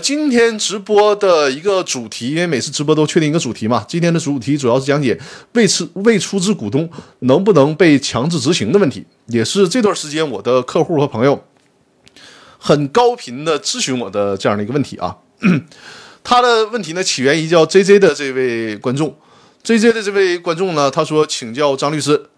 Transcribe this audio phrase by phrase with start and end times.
[0.00, 3.84] 今天直播的一个主题，因为每次直播都确定一个主题嘛。
[3.88, 5.18] 今天的主题主要是讲解
[5.52, 11.44] 未出未出资股东能不能被强制执行的问题，也是这段时间我的客户和朋友
[12.58, 15.16] 很高频的咨询我的这样的一个问题啊。
[16.24, 19.16] 他的问题呢，起源于叫 J J 的这位观众
[19.62, 22.28] ，J J 的这位观众呢，他说请教张律师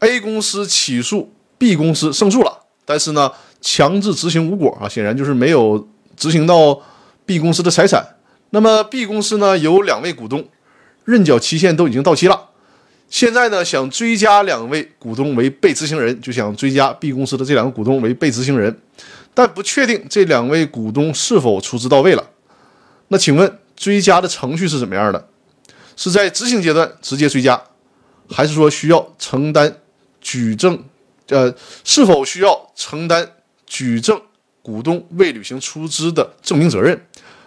[0.00, 3.30] ，A 公司起诉 B 公司胜诉了，但是呢，
[3.60, 5.86] 强制执行无果啊，显然就是没有
[6.16, 6.80] 执行到。
[7.26, 8.16] B 公司的财产，
[8.50, 10.48] 那么 B 公司呢有两位股东，
[11.04, 12.50] 认缴期限都已经到期了，
[13.10, 18.80] 现在呢想追加两位股东为被执行人，就想追加 B 公司的这两个股东为被执行人，
[19.34, 22.30] 但不确定这两位股东是否出资到位了。
[23.08, 25.28] 那请问追加的程序是怎么样的？
[25.96, 27.60] 是在执行阶段直接追加，
[28.30, 29.78] 还是说需要承担
[30.20, 30.84] 举证？
[31.28, 33.32] 呃，是否需要承担
[33.66, 34.22] 举证？
[34.62, 37.00] 股东未履行出资的证明责任，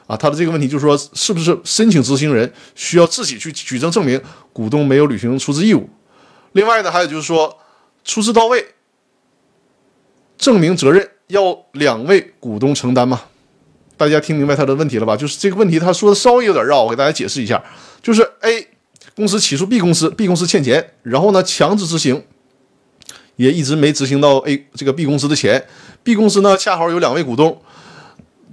[0.09, 4.19] 啊，他的这个问题就是说，是不是申请执行人需要自己去举证证明
[4.51, 5.87] 股东没有履行出资义务？
[6.53, 7.59] 另外呢，还有就是说，
[8.03, 8.69] 出资到位，
[10.35, 13.21] 证明责任要两位股东承担吗？
[13.97, 15.15] 大家听明白他的问题了吧？
[15.15, 17.63] 就是这个问题，他说的稍微有点绕，我给大家解释一下，
[18.01, 18.67] 就是 A
[19.15, 22.23] 公司起诉 B 公司，B 公司欠钱，然后呢强制执行。
[23.35, 25.65] 也一直没执行到 A 这个 B 公司的钱
[26.03, 27.61] ，B 公司呢恰好有两位股东，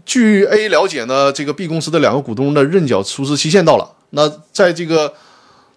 [0.06, 5.12] 据 A 了解呢，这个 B 公司的两个股东的认缴出资期限到了，那在这个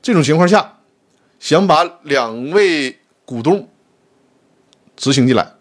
[0.01, 0.77] 这种情况下，
[1.39, 3.67] 想把两位股东
[4.95, 5.53] 执行进来，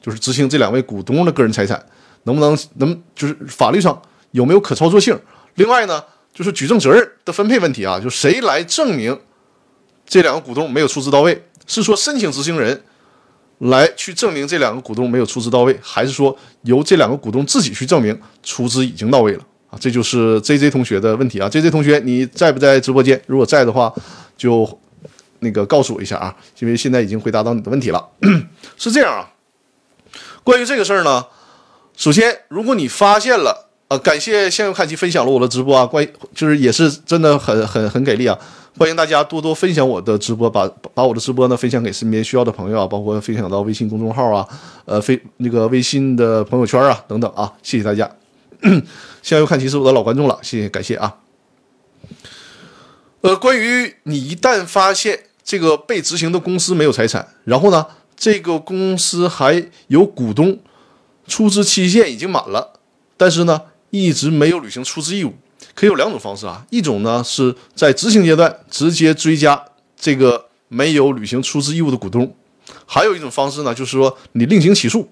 [0.00, 1.86] 就是执行这两位股东的个人财产，
[2.24, 4.02] 能不能能就是法律上
[4.32, 5.18] 有没有可操作性？
[5.54, 9.20] 另外呢，就是举证责任的分配问题啊，就谁来证明
[10.06, 11.44] 这两个股东没有出资到位？
[11.68, 12.82] 是说申请执行人
[13.58, 19.78] 来去证明这两个股东没有出资到位，还是说由这两个股东自己去证明出资已经到位了啊？
[19.80, 23.20] 这就是 J J 同学的问题啊！J J 同学，你在不在直播间？
[23.26, 23.92] 如果在的话，
[24.36, 24.78] 就
[25.40, 28.08] 那个告诉我一下啊，因为现在已经回答到你的问题了。
[28.76, 29.30] 是这样啊，
[30.44, 31.26] 关于这个事儿呢，
[31.96, 38.38] 首先如果你发现了，呃，感谢向右看齐分享了我的直播啊，关就是也是真的很很很给力啊。
[38.76, 44.46] 欢迎大家多多分享我的直播，把把我的直播呢分享给身边需要的朋友啊，包括分享到微信公众号啊，
[44.84, 48.08] 呃，非那个微信的朋友圈啊等等啊，谢谢大家。
[49.22, 51.16] 向右看齐是我的老观众了，谢谢感谢啊。
[53.22, 60.58] 呃，关于你一旦发现这个被执行的公司没有财产，然后呢，这个公司还有股东
[61.26, 62.74] 出资期限已经满了，
[63.16, 65.34] 但是呢一直没有履行出资义务。
[65.74, 69.64] 可以有两种方式啊，一种呢是在执行阶段直接追加
[69.96, 72.34] 这个没有履行出资义务的股东，
[72.84, 75.08] 还有一种方式呢，就是说你另行起诉，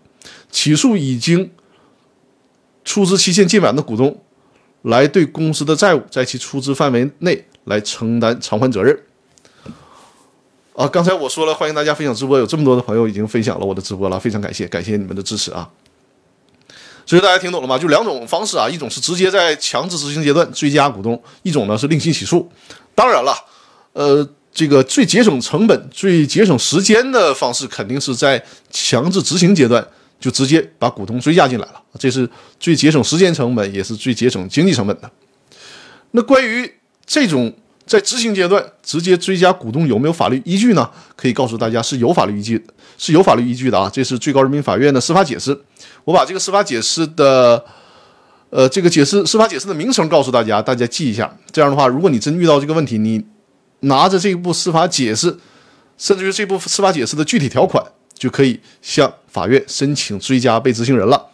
[0.50, 1.50] 起诉已经
[2.84, 4.20] 出资期限届满的股东，
[4.82, 8.98] 来对公司的债务在其出资范围内来承担偿还责任。
[10.74, 15.70] 啊，刚才我说了，欢迎大家分享直播，有这么多的朋友已经分享了我的直播了，非常感谢，感谢你们的支持啊。
[17.06, 17.78] 所以大家听懂了吗？
[17.78, 22.50] 就两种方式啊，一种是直接在强制执行阶段追加股东，一种呢是另行起诉。
[22.96, 23.32] 当然了，
[23.92, 29.86] 呃，这个最节省成本、最节省时间的方式，肯定是在强制执行阶段
[30.18, 32.28] 就直接把股东追加进来了，这是
[32.58, 35.08] 最节省时间成本，也是最节省经济成本的。
[36.10, 36.68] 那关于
[37.04, 37.54] 这种
[37.86, 40.90] 在执行阶段直接追加股东有没有法律依据呢？
[41.14, 42.60] 可以告诉大家是有法律依据，
[42.98, 45.56] 是有法律依据的啊，这是最高人民法院的司法解释。
[46.04, 47.64] 我把这个司法解释的，
[48.50, 51.32] 呃，这个解释司法解释的名称告诉大家，大家记一下。
[51.52, 53.24] 这样的话，如果你真遇到这个问题，你
[53.80, 55.36] 拿着这部司法解释，
[55.96, 57.80] 甚至于这部司法解释的具体条款，
[58.14, 61.24] 就可以向法院申请追加被执行人了。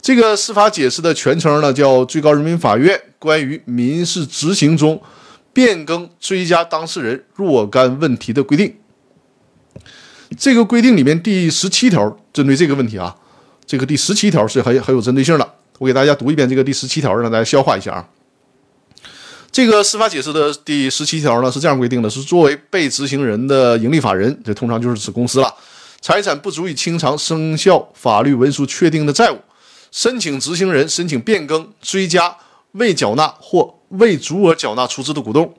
[0.00, 5.00] 这个司法解释的全称呢，叫《最高人民法院关于民事执行中
[5.56, 8.68] 变更追加当事人若干问题的规定》。
[10.36, 13.16] 这个规定里面第十七条针对这个问题啊。
[13.64, 18.06] 这个第十七条是很很有针对性的，我给大家读一遍这个第十七条，让大家消化一下啊。
[19.50, 25.50] 这个司法解释的第十七条呢是这样规定的：是作为被执行人的盈利法人，这通常就是指公司了，
[26.02, 29.38] 财产不足以清偿生效法律文书确定的债务，
[29.90, 32.36] 申请执行人申请变更、追加
[32.72, 35.54] 未缴纳或未足额缴纳出资的股东、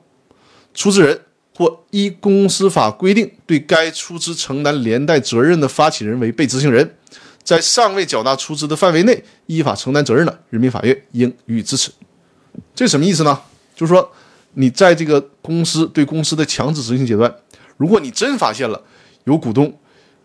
[0.74, 1.20] 出资人
[1.54, 6.96] 或依公司法规定对该出资承担连带责任的发起人为被执行人。
[7.42, 11.90] 在尚未缴纳出资的范围内，依法承担责任的，人民法院应予以支持。
[12.74, 13.40] 这什么意思呢？
[13.74, 14.12] 就是说，
[14.52, 17.34] 你在这个公司对公司的强制执行阶段，
[17.78, 18.82] 如果你真发现了
[19.24, 19.74] 有股东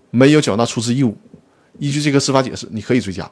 [0.09, 1.17] 没有缴纳出资义务，
[1.79, 3.31] 依据这个司法解释，你可以追加。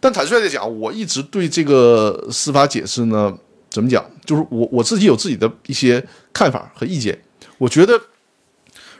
[0.00, 3.32] 但坦率的讲，我一直对这个司法解释呢，
[3.70, 7.22] 怎么讲，就是我我自己有自己的一些看法和意见。
[7.58, 8.00] 我觉得，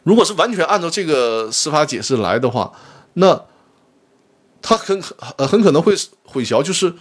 [0.04, 2.72] 如果是完全按照这个司法解释来的话，
[3.14, 3.44] 那
[4.62, 5.94] 他很很很可能会
[6.24, 6.94] 混淆，就是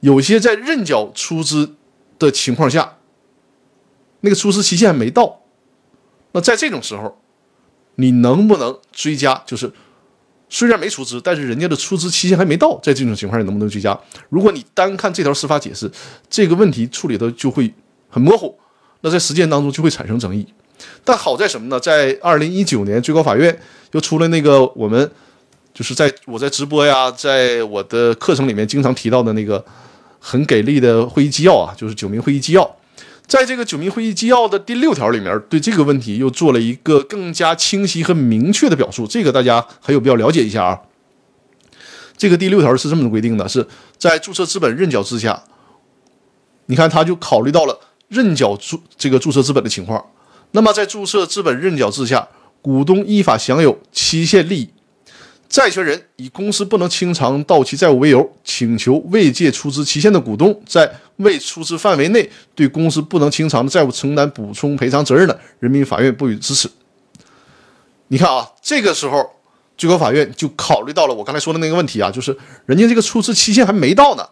[0.00, 1.74] 有些在认缴出资
[2.18, 2.98] 的情况下，
[4.20, 5.42] 那个出资期限还没到，
[6.32, 7.20] 那在这种时候，
[7.96, 9.42] 你能不能追加？
[9.44, 9.72] 就是
[10.52, 13.98] 虽然没出资，但是人家的出资期限还没到，在这种情况下能不能追加？
[14.28, 15.90] 如果你单看这条司法解释，
[16.28, 17.72] 这个问题处理的就会
[18.10, 18.54] 很模糊，
[19.00, 20.46] 那在实践当中就会产生争议。
[21.02, 21.80] 但好在什么呢？
[21.80, 23.58] 在二零一九年，最高法院
[23.92, 25.10] 又出了那个我们。
[25.74, 29.64] 就是在我在直播呀，在我的课程里面经常提到的那个
[30.20, 32.76] 很给力的会议纪要啊，就是九民会议纪要。
[33.32, 40.78] 在这个九民会议纪要的第六条里面，对这个问题又做了一个更加清晰和明确的表述，这个大家很有必要了解一下啊。
[42.18, 45.44] 这个第六条是这么规定的：是在注册资本认缴之下，
[46.66, 50.04] 你看他就考虑到了认缴注这个注册资本的情况。
[50.50, 52.28] 那么在注册资本认缴之下，
[52.60, 54.68] 股东依法享有期限利益。
[55.52, 66.70] 债权人以公司不能清偿到期债务为由，请求未借出资期限的股东在未出资范围内对公司不能清偿的债务承担补充赔偿责任的，人民法院不予支持。
[68.08, 69.30] 你看啊，这个时候
[69.76, 72.34] 最高法院就考虑到了我刚才说的那个问题啊，就是
[72.64, 74.26] 人家这个出资期限还没到呢，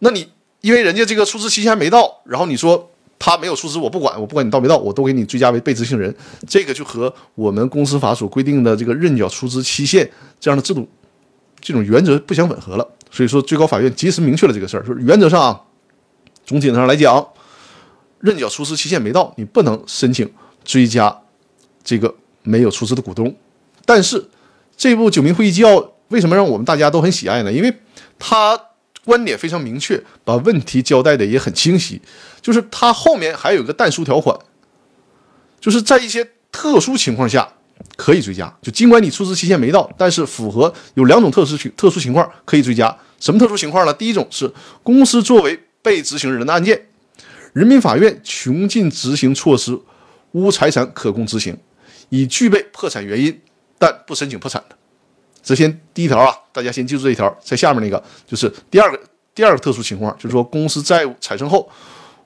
[0.00, 0.28] 那你
[0.60, 2.91] 因为人家这个出资期限还没到，然后你说。
[3.24, 6.12] 他没有出资，我不管，我不管你到没到，我都给你追加为被执行人。
[6.48, 10.10] 这个就和我们公司法所规定的这个认缴出资期限
[10.40, 10.88] 这样的制度，
[11.60, 12.84] 这种原则不相吻合了。
[13.12, 15.62] 所以说，最高法院及时明确了这个事儿，说原则上啊，
[16.44, 17.24] 总体上来讲，
[18.18, 20.28] 认缴出资期限没到，你不能申请
[20.64, 21.16] 追加
[21.84, 23.32] 这个没有出资的股东。
[23.86, 24.28] 但是，
[24.76, 27.52] 这部九民会议纪要为什么让我们大家都很喜爱呢？
[27.52, 27.72] 因为
[28.18, 28.58] 它
[29.04, 32.00] 观点非常明确，把问题交代的也很清晰。
[32.42, 34.36] 就是它后面还有一个但书条款，
[35.60, 37.48] 就是在一些特殊情况下
[37.96, 38.52] 可以追加。
[38.60, 42.94] 就尽管你出资期限没到，但是符合有两种特殊情特殊情况可以追加。
[43.20, 43.94] 什么特殊情况呢？
[43.94, 44.52] 第一种是
[44.82, 46.88] 公司作为被执行人的案件，
[47.52, 49.78] 人民法院穷尽执行措施，
[50.32, 51.56] 无财产可供执行，
[52.08, 53.40] 已具备破产原因，
[53.78, 54.76] 但不申请破产的。
[55.44, 57.32] 这先第一条啊，大家先记住这一条。
[57.40, 59.00] 在下面那个就是第二个
[59.32, 61.70] 第二个特殊情况，就是说公司债务产生后。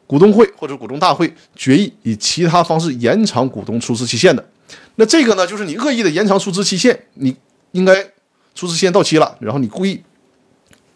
[0.07, 4.49] 股东会或者股东大会决议以其他方式延长股东出资期限的，
[4.95, 7.37] 那这个呢，就是你恶意的延长出资期限，你
[7.73, 7.93] 应该
[8.55, 10.01] 出资期限到期了，然后你故意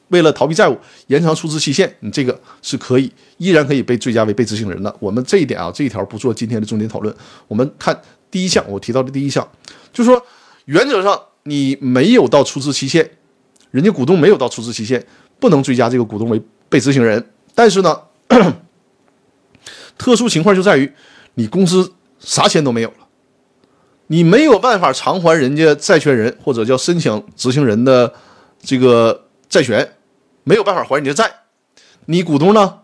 [0.09, 0.79] 为了逃避债务
[1.09, 4.95] 延长出资期限，你这个是可以依然可以被追加为被执行人的。
[5.01, 7.13] 我们这一点啊，这一条不做今天的重点讨论。
[7.49, 9.47] 我们看第一项，我提到的第一项，
[9.93, 10.25] 就说
[10.67, 13.11] 原则上你没有到出资期限，
[13.73, 15.05] 人家股东没有到出资期限，
[15.41, 17.25] 不能追加这个股东为被执行人。
[17.57, 18.01] 但是呢。
[20.01, 20.91] 特殊情况就在于，
[21.35, 23.07] 你公司啥钱都没有了，
[24.07, 28.11] 你没有办法偿还人家债权人或者叫申请执行人的
[28.63, 29.97] 这个债权，
[30.43, 31.31] 没有办法还人家债。
[32.07, 32.79] 你股东呢，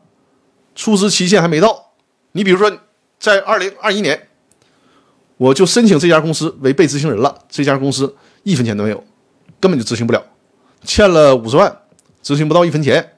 [0.74, 1.94] 出资期限还没到。
[2.32, 2.70] 你比如说，
[3.18, 4.28] 在二零二一年，
[5.38, 9.02] 我就申请这家公司为被执行人了，这家公司一分钱都没有，
[9.58, 10.22] 根本就执行不了，
[10.84, 11.74] 欠了五十万，
[12.22, 13.14] 执行不到一分钱。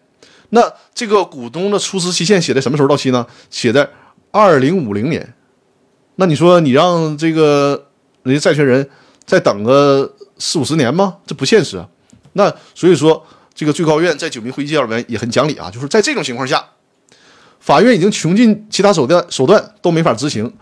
[0.50, 3.24] 那这个股东的出资期限写在什么时候到期呢？
[3.50, 3.88] 写在
[4.32, 5.32] 二零五零年。
[6.16, 7.86] 那你说你让这个
[8.24, 8.90] 人家债权人
[9.24, 11.18] 再等个四五十年吗？
[11.24, 11.88] 这不现实啊。
[12.32, 13.24] 那所以说，
[13.54, 16.64] 这个最高院在九民会议纪要里面也很讲理啊，就是在这种情况下，
[17.60, 20.52] 法院已经穷尽其他手段，手段都没法执行，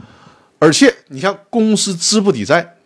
[0.58, 2.76] 而且你像公司资不抵债，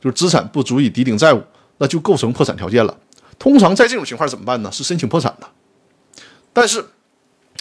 [0.00, 1.40] 就是资产不足以抵顶债务，
[1.78, 2.98] 那就构成破产条件了。
[3.38, 4.72] 通常在这种情况怎么办呢？
[4.72, 5.46] 是申请破产的。
[6.56, 6.82] 但是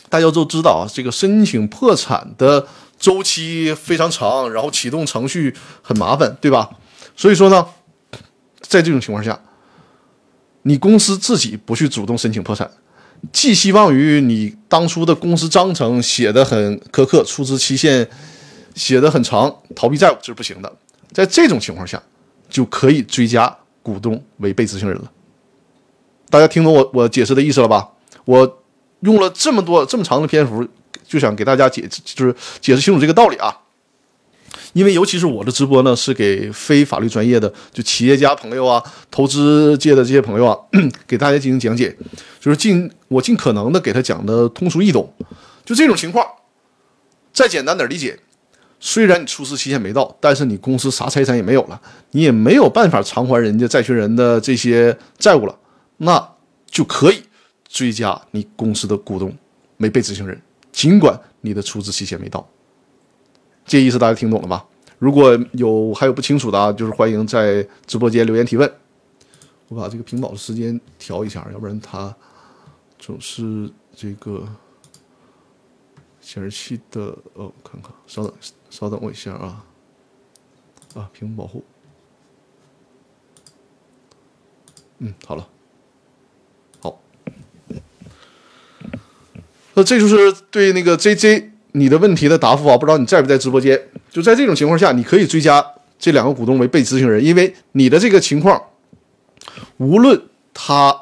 [0.08, 2.66] 大家都知道啊，这个申请破产的
[2.98, 6.70] 周期非常长，然后启动程序很麻烦，对吧？
[7.14, 7.68] 所以说呢，
[8.62, 9.38] 在这种情况下，
[10.62, 12.72] 你公司自己不去主动申请破产，
[13.34, 18.10] 寄希望于你当初的公司章程写的很苛刻，出资期限
[18.76, 20.74] 写的很长，逃避债务是不行的。
[21.12, 22.02] 在这种情况下，
[22.50, 25.12] 就可以追加股东为被执行人了。
[26.30, 27.90] 大家听懂我我解释的意思了吧？
[28.24, 28.62] 我。
[29.02, 30.68] 用了这么多这么长的篇幅，
[31.08, 33.56] 就想给大家解，就是解释清楚这个道理啊。
[34.74, 40.58] 因为尤其是我的直播呢，是给非法律专业的，就企业家朋友啊、投资界的这些朋友啊，
[41.08, 41.96] 给大家进行讲解，
[42.40, 45.14] 就是尽我尽可能的给他讲的通俗易懂。
[45.64, 46.26] 就这种情况，
[47.32, 48.20] 再简单点理解，
[48.80, 51.80] 虽然你出资期限没到，但是你公司啥财产也没有了，
[52.12, 55.58] 你也没有办法偿还人家债权人的这些债务了，
[55.98, 56.32] 那。
[56.72, 57.24] 就可以
[57.68, 59.36] 追加你公司的股东
[59.78, 60.42] 没被执行人，
[60.72, 62.48] 尽管你的出资期限没到。
[63.66, 64.66] 这意思大家听懂了吧？
[64.98, 68.72] 如果有还有不清楚的啊，就是欢迎在直播间留言提问。
[69.68, 72.16] 我把这个屏保的时间调一下，要不然它
[73.00, 74.48] 总是这个
[76.22, 78.34] 显示器的哦，看看，稍等，
[78.70, 79.66] 稍等我一下啊，
[80.94, 81.64] 啊，屏幕保护，
[85.00, 85.50] 嗯，好了，
[89.76, 93.80] 那这就是对那个 J J 你的问题的答复啊，不知道你在不在直播间？
[94.10, 95.66] 就在这种情况下，你可以追加
[96.00, 98.62] 这两个股东为被执行人，因为你的这个情况。
[99.78, 100.20] 无论
[100.54, 100.96] 他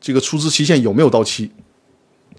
[0.00, 1.50] 这个出资期限有没有到期，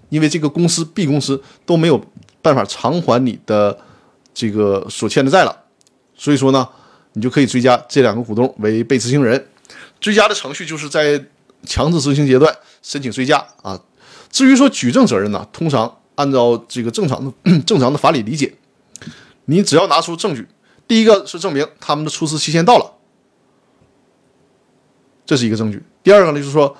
[0.08, 2.02] 因为这个公司 B 公司都没有
[2.40, 3.78] 办法偿还你的
[4.32, 5.64] 这个所欠的债了，
[6.16, 6.66] 所以说呢，
[7.12, 9.46] 你就可以追加这两个股东为被执行人。
[10.00, 11.22] 追加的程序就是在
[11.64, 13.78] 强制执行阶段申请追加啊。
[14.30, 17.32] 至于说举证责任呢，通常按照这个正常的
[17.66, 18.54] 正常的法理理解，
[19.46, 20.46] 你只要拿出证据，
[20.86, 22.92] 第一个是证明他们的出资期限到了。
[25.24, 25.82] 这是一个证据。
[26.02, 26.74] 第二个呢，就是说，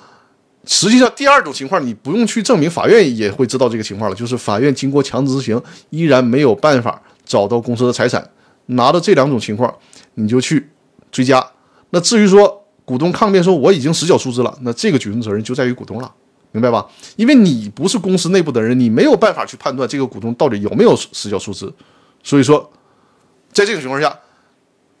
[0.65, 4.15] 实际上第二种情况，你不用去证明，法院也会知道这个情况了。
[4.15, 8.27] 就是法院经过强制执行，依然没有办法找到公司的财产，
[8.65, 9.71] 拿到这两种情况，
[10.15, 10.67] 你就去
[11.11, 11.45] 追加。
[11.91, 16.11] 那至于说股东抗辩说我已经实缴出资了，那这个举证责任就在于股东了，
[16.51, 16.85] 明白吧？
[17.15, 21.73] 因为你不是公司内部的人，你没有办法去判断这个股东到底有没有实缴出资。
[22.23, 22.71] 所以说，
[23.51, 24.17] 在这种情况下。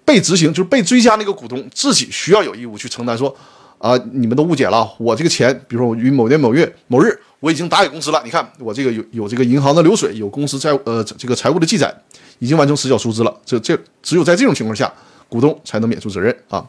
[0.05, 3.31] 被执行就是被追加那个股东自己需要有义务去承担，说
[3.77, 11.95] 啊，你们都误解了，我这个钱，比如说我于某年某月某日我已经打给公司了，你看我这个有有这个银行的流水，有公司债呃这个财务的记载，
[12.39, 14.91] 已经完成实缴出资了，这这只有在这种情况下，
[15.27, 16.67] 股东才能免除责任啊。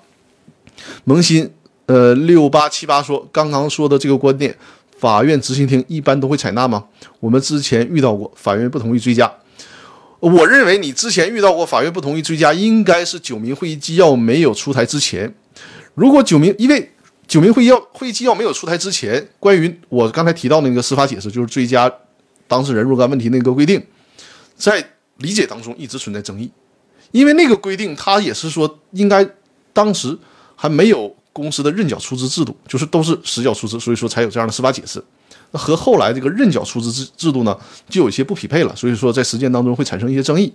[1.05, 1.51] 萌新
[1.91, 4.57] 呃六八七八说，刚刚说的这个观点，
[4.97, 6.85] 法院执行庭一般都会采纳吗？
[7.19, 9.29] 我们之前遇到过，法院不同意追加。
[10.21, 15.35] 我认为你之前遇到过法院不同意追加，应该是九民会议纪要没有出台之前。
[15.95, 16.93] 如果九民因为
[17.27, 21.93] 九民会议要会议纪要没有出台之前，关于我刚才提到那个司法解释，就是追加
[22.47, 23.83] 当事人若干问题那个规定，
[24.55, 26.53] 在理解当中一直存在争议，
[27.11, 29.27] 因为那个规定它也是说应该
[29.73, 30.17] 当时
[30.55, 35.03] 还没有公司的认缴出资制度，就是都是实缴出资，所以说才有这样的司法解释。
[35.51, 37.57] 那和后来这个认缴出资制制度呢，
[37.89, 40.53] 就有一些不匹配了，所以说在实践当中会产生一些争议。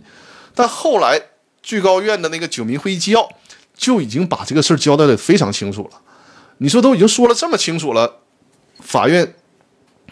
[0.53, 1.21] 但后来
[1.61, 3.27] 最高院的那个九民会议纪要
[3.75, 5.99] 就已经把这个事儿交代的非常清楚了。
[6.59, 8.19] 你说都已经说了这么清楚了，
[8.79, 9.35] 法院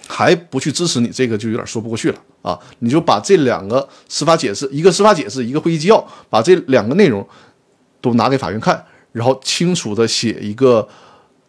[0.05, 2.59] 还不去支持你这个，就有点说不过去了啊！
[2.79, 7.25] 你就把这两个司法解释，一个司法解释，一个会议纪要，把这两个内容
[8.01, 10.85] 都拿给法院看，然后清楚的写一个。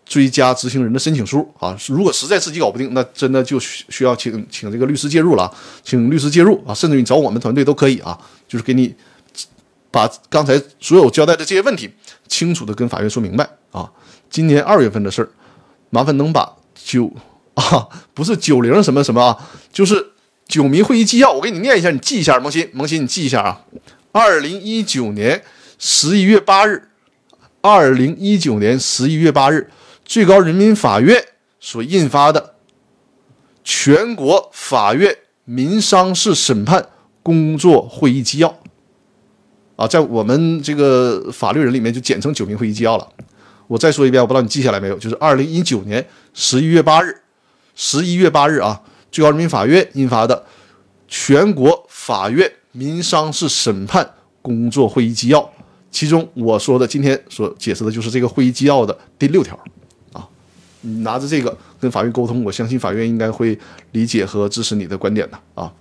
[0.07, 5.51] 追加执行人的申请书啊，如果实在自己搞不定，那真的就需要请请这个律师介入了，
[5.83, 8.95] 请律师介入啊，甚至你找我们团队都可以啊，就是给你
[9.91, 11.91] 把刚才所有交代的这些问题
[12.29, 13.91] 清楚的跟法院说明白啊。
[14.29, 15.31] 今年二月份的事儿，
[15.89, 17.11] 麻烦能把九
[17.55, 20.13] 啊，不是九零什么什么啊，就是
[20.47, 23.65] 九民会议纪要，我给你念一下，你记一下，萌新萌新，你记一下啊。
[24.13, 25.43] 二零一九年
[25.79, 26.91] 十一月八日，
[27.65, 29.71] 二零一九年十一月八日。
[30.05, 31.25] 最高人民法院
[31.59, 32.39] 所印发的
[33.65, 35.17] 《全国法院
[35.47, 36.87] 民商事审判
[37.23, 38.49] 工作会议纪要》
[39.77, 43.09] 啊，在我们这个法律人里面就简称“九民会议纪要”了。
[43.67, 44.99] 我再说一遍，我不知道你记下来没有？
[44.99, 47.23] 就是二零一九年十一月八日，
[47.75, 50.37] 十一月八日啊，最高人民法院印发的
[51.09, 55.41] 《全国法院民商事审判工作会议纪要》，
[55.95, 59.55] 其中我说的今天所解释的就是这个会议纪要的第六条。
[60.13, 60.29] 啊
[60.81, 63.57] 你拿着这个跟法院沟通，我相信法院应该会
[63.93, 65.73] 理解和支持你的观点的啊。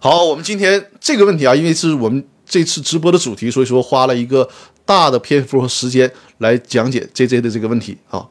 [0.00, 4.48] 好，我们今天这个问题啊，因为是我们这次直播的主题，所以说花了一个
[4.86, 8.26] 大的篇幅和时间来讲解 J J 的这个问题啊。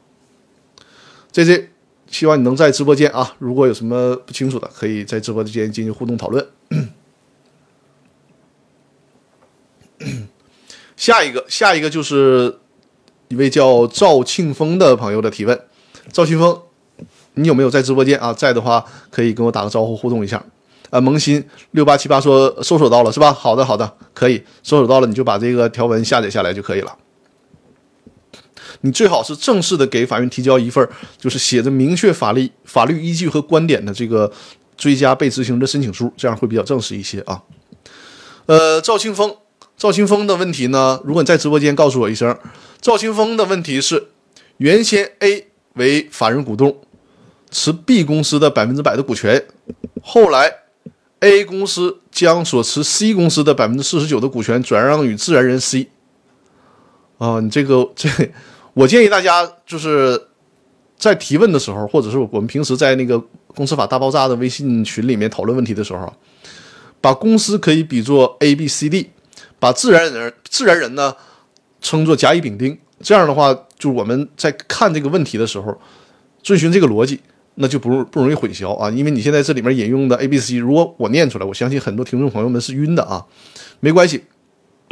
[1.30, 1.70] J J，
[2.10, 6.44] 希望你能在直播间啊，如果有什么不清楚的，可以在直播间进行互动讨论。
[11.00, 12.58] 下一个，下一个就是。
[13.28, 15.56] 一位叫赵庆峰的朋友的提问：
[16.12, 16.62] 赵庆峰，
[17.34, 18.32] 你有没有在直播间啊？
[18.32, 20.44] 在的话，可以跟我打个招呼，互动一下。
[20.90, 23.32] 啊，萌新六八七八说搜索到了是吧？
[23.32, 26.92] 好的，好的，可以搜索到了，你就把这个条文下载下来就可以了。
[28.80, 34.30] 你最好是正式的给法院提交一份，就是写着明确法律法律依据和观点的这个
[34.76, 37.40] 追加被执行的申请书，这样会比较正式一些啊。
[38.46, 39.36] 呃，赵庆峰。
[39.80, 41.00] 赵清峰的问题呢？
[41.06, 42.36] 如果你在直播间告诉我一声，
[42.82, 44.08] 赵清峰的问题是：
[44.58, 46.82] 原先 A 为法人股东，
[47.50, 49.42] 持 B 公司的百分之百的股权。
[50.02, 50.52] 后来
[51.20, 55.88] ，A 公司将所持 C 公司的百分之四十九的股权转让与自然人 C。
[57.16, 58.06] 啊，你这个这，
[58.74, 60.26] 我建议大家就是
[60.98, 63.18] 在提问的时候，或者是我们平时在那个
[63.54, 66.12] 公司法大爆炸的微信群里面讨论问题的时候，
[67.00, 69.08] 把公司可以比作 A、B、C、D，
[69.60, 71.14] 把自然人自然人呢
[71.80, 72.76] 称作甲、乙、丙、丁。
[73.02, 75.80] 这样的话，就是我们在看这个问题的时候，
[76.42, 77.20] 遵循这个逻辑，
[77.54, 78.90] 那就不不容易混淆啊。
[78.90, 83.24] 因为你现在这里面引用的 A、B、C，如果我念出来，我相信很多听众朋友们是晕的啊。
[83.80, 84.24] 没关系，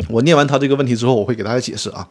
[0.08, 2.08] 我念完他这个问题之后，我会给大家解释啊。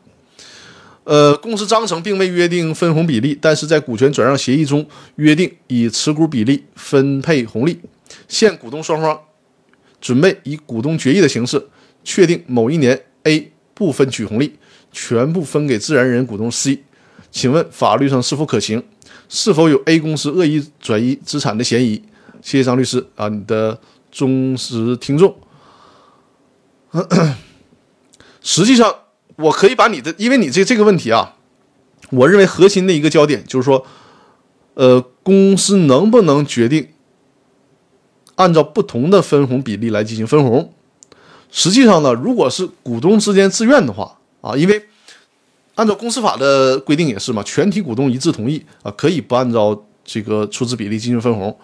[1.06, 4.86] 呃，公司章程并未约定分红比例，但是在股权转让协议中
[5.16, 7.80] 约定以持股比例分配红利。
[8.28, 9.20] 现股东双方
[10.02, 11.66] 准备以股东决议的形式
[12.08, 14.58] 确定某一年 A 不分取红利。
[14.90, 16.82] 全部分给自然人股东 C，
[17.30, 18.82] 请问法律上是否可行？
[19.30, 22.02] 是否有 A 公司恶意转移资产的嫌疑？
[22.42, 25.36] 谢谢张律师啊，你的忠实听众。
[28.42, 28.96] 实际上，
[29.36, 31.36] 我可以把你的，因为你这这个问题啊，
[32.10, 33.86] 我认为核心的一个焦点就是说，
[34.76, 36.88] 呃，公司能不能决定
[38.36, 40.74] 按照不同的分红比例来进行分红？
[41.52, 44.14] 实际上呢，如果是股东之间自愿的话。
[44.40, 44.82] 啊，因为
[45.76, 51.58] 按照公司法的规定也是嘛，全体股东一致同意啊，可以不按照这个出资比例进行分红。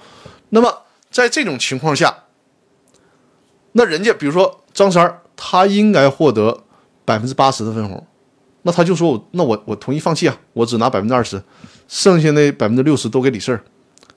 [0.49, 0.75] 那么
[1.11, 2.23] 在这种情况下，
[3.73, 6.63] 那人家比如说张三儿，他应该获得
[7.05, 8.05] 百分之八十的分红，
[8.63, 11.41] 那他就说我那我我同意放弃啊，我只拿百分之二十，
[11.87, 13.63] 剩下那百分之六十都给李四儿，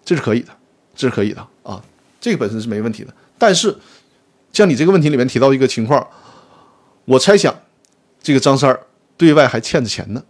[0.03, 0.49] 这是可以的，
[0.97, 1.81] 这是可以的啊，
[2.21, 3.13] 这个本身是没问题的。
[3.39, 3.77] 但是
[4.57, 6.09] 像你这个问题里面提到一个情况，
[7.05, 7.55] 我猜想。
[8.23, 8.87] 这个张三儿
[9.19, 10.25] 对外还欠着钱呢，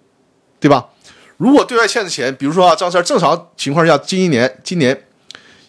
[0.59, 0.89] 对吧？
[1.37, 5.05] 如果对外欠着钱，比如说啊，张三儿正常情况下，今一年今年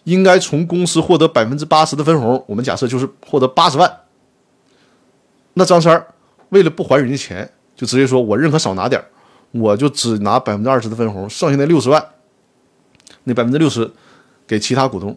[0.04, 4.00] 应该从公司获得百分之八十的分红，我们假设就是获得八十万。
[5.54, 6.08] 那张三儿
[6.48, 9.02] 为了不还人家钱，就直接说我认可少拿点
[9.52, 12.04] 我就只拿百分之二十的分红，剩下那六十万，
[13.24, 13.90] 那百分之六十
[14.46, 15.16] 给其他股东。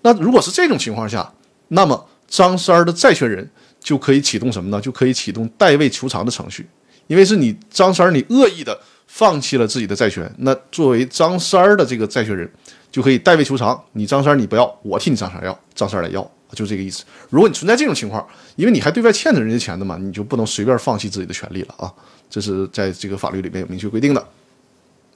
[0.00, 1.34] 那如果是这种情况下，
[1.68, 3.50] 那么张三儿的债权人。
[3.80, 4.80] 就可以启动什么呢？
[4.80, 6.68] 就可以启动代位求偿的程序，
[7.06, 12.50] 因为是你张三儿，你恶意的放弃了自己的债权，那作为张三儿的这个债权人，
[12.90, 13.80] 就可以代位求偿。
[13.92, 16.20] 你张三儿你不要，我替你张三儿要，张三儿来要，
[16.52, 17.04] 就这个意思。
[17.30, 21.94] 如果你存在这种情况，因为你还对外欠着人家钱的嘛，你就不能随便放弃自己的权利了啊！
[22.28, 24.28] 这是在这个法律里面有明确规定的。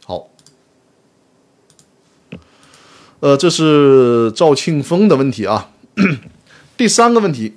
[0.06, 0.28] 好，
[3.18, 5.68] 呃，这是赵庆峰的问题啊。
[6.76, 7.54] 第三个问题。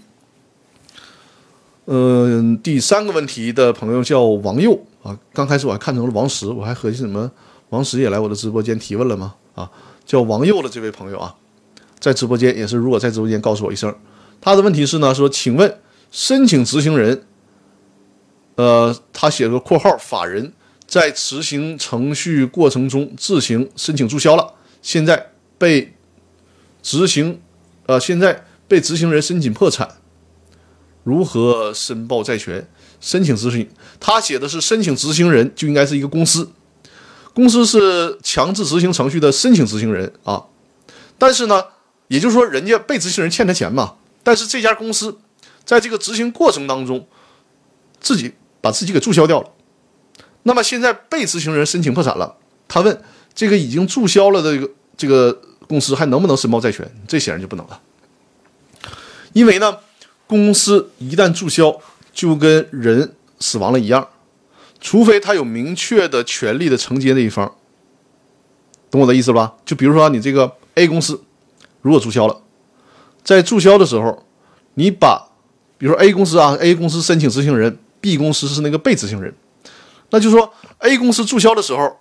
[1.86, 5.18] 嗯，第三个问题的朋友叫王佑啊。
[5.34, 7.32] 刚开始我还看成了王石，我还合计什么
[7.70, 9.36] 王石也来我的直播间提问了吗？
[9.54, 9.70] 啊，
[10.06, 11.36] 叫王佑的这位朋友啊，
[12.00, 13.96] 在直播间也是，如果在直播间告诉我一声。
[14.42, 15.80] 他的问题是呢，说请问
[16.12, 17.24] 申请执行人，
[18.56, 20.54] 呃，他写个括号法人，
[20.86, 25.94] 在执行程序过程中自行申请注销了，现在被
[26.84, 27.40] 执行，
[27.88, 29.98] 呃，现在被执行人申请破产。
[31.04, 32.68] 如何申报债权？
[33.02, 36.50] 申请执行，他写的是申请执行人就应该是一个公司，
[37.34, 40.46] 公司是强制执行程序的申请执行人啊。
[41.20, 41.66] 但是呢，
[42.08, 43.98] 也就是说，人家被执行人欠他钱嘛。
[44.24, 45.20] 但是这家公司
[45.64, 47.08] 在这个执行过程当中，
[48.00, 49.52] 自己把自己给注销掉了。
[50.44, 53.04] 那么现在被执行人申请破产了，他问
[53.36, 56.90] 这个已经注销了的这个这个公司还能不能申报债权？
[57.08, 57.80] 这显然就不能了，
[59.36, 59.78] 因为呢。
[60.28, 61.80] 公司一旦注销，
[62.12, 64.08] 就跟人死亡了一样，
[64.82, 67.54] 除非他有明确的权利的承接那一方，
[68.90, 69.54] 懂我的意思吧？
[69.64, 71.24] 就比如说你这个 A 公司，
[71.84, 72.42] 如果注销了，
[73.24, 74.26] 在注销的时候，
[74.74, 75.28] 你把，
[75.78, 79.32] 比如说 A 公司啊，A 公司申请执行人，B 公司是那个被执行人，
[80.10, 81.98] 那就说 A 公司注销的时候，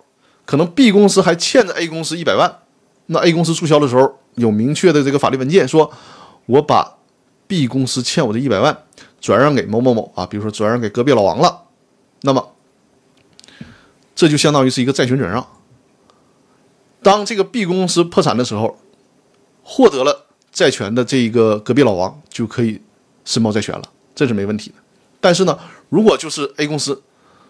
[0.47, 2.61] 可能 B 公司还欠着 A 公司一百万，
[3.05, 5.93] 那 A 公司注销的时候有明确的这个法律文件，说
[6.47, 6.95] 我把。
[7.47, 8.77] B 公司欠我的一百万，
[9.21, 11.63] 转让给某某某啊，比如说转让给隔壁老王了，
[12.21, 12.53] 那么
[14.15, 15.45] 这就相当于是一个债权转让。
[17.03, 18.79] 当这个 B 公司破产的时候，
[19.61, 22.81] 获得了债权的这一个隔壁老王就可以
[23.23, 23.83] 申报债权了，
[24.15, 24.75] 这是没问题的。
[25.19, 27.03] 但是呢，如果就是 A 公司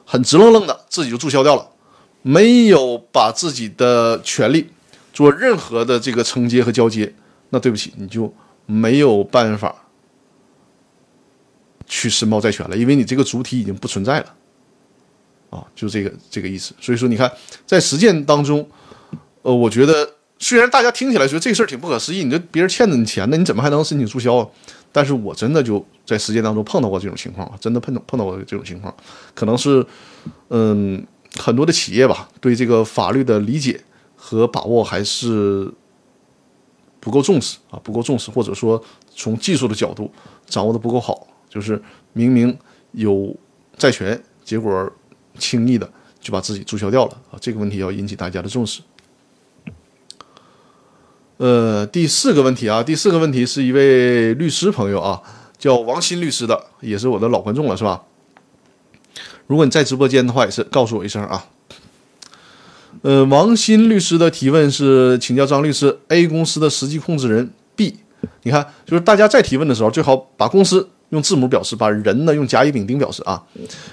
[0.05, 1.69] 很直愣愣的自己就注销掉了，
[2.21, 4.69] 没有把自己的权利
[5.13, 7.13] 做任何的这个承接和交接，
[7.51, 8.33] 那对不起，你就
[8.65, 9.84] 没有办法。
[11.85, 14.35] 去申报债权了，因为你这个主体已经不存在了，
[15.49, 16.73] 啊，就这个这个意思。
[16.79, 17.31] 所以说，你看
[17.65, 18.67] 在实践当中，
[19.41, 24.47] 呃，我觉得虽然大家听起来觉得这事儿挺不可思议，你这别人欠着你钱呢，你怎么还能申请注销啊？
[24.91, 28.95] 但是我真的就在实践当中碰到过这种情况啊，真的碰到碰到过这种情况，
[29.33, 29.85] 可能是
[30.49, 31.05] 嗯
[31.37, 33.83] 很多的企业吧，对这个法律的理解
[34.15, 35.69] 和把握还是
[37.01, 38.81] 不够重视啊，不够重视，或者说
[39.13, 40.09] 从技术的角度
[40.45, 41.81] 掌握的不够好，就是
[42.13, 42.55] 明明
[42.91, 43.35] 有
[43.77, 44.91] 债权，结果
[45.39, 45.89] 轻易的。
[46.19, 47.37] 就把自己注销掉了啊！
[47.39, 48.81] 这个问题要引起大家的重视。
[51.37, 55.21] 呃，第四个问题啊，第四个问题是一位律师朋友啊，
[55.59, 58.01] 叫王鑫律师的，也是我的老观众了，是吧？
[59.45, 61.45] 如果你在直播间的话，也是告诉我一声啊。
[63.03, 67.99] 呃，王鑫律师的提问是请教张律师，A 公司的实际控制人 B，
[68.41, 73.41] 你看，就是大家在提问的时候，最好把公司用字母表示，把人呢用甲乙丙丁表示啊。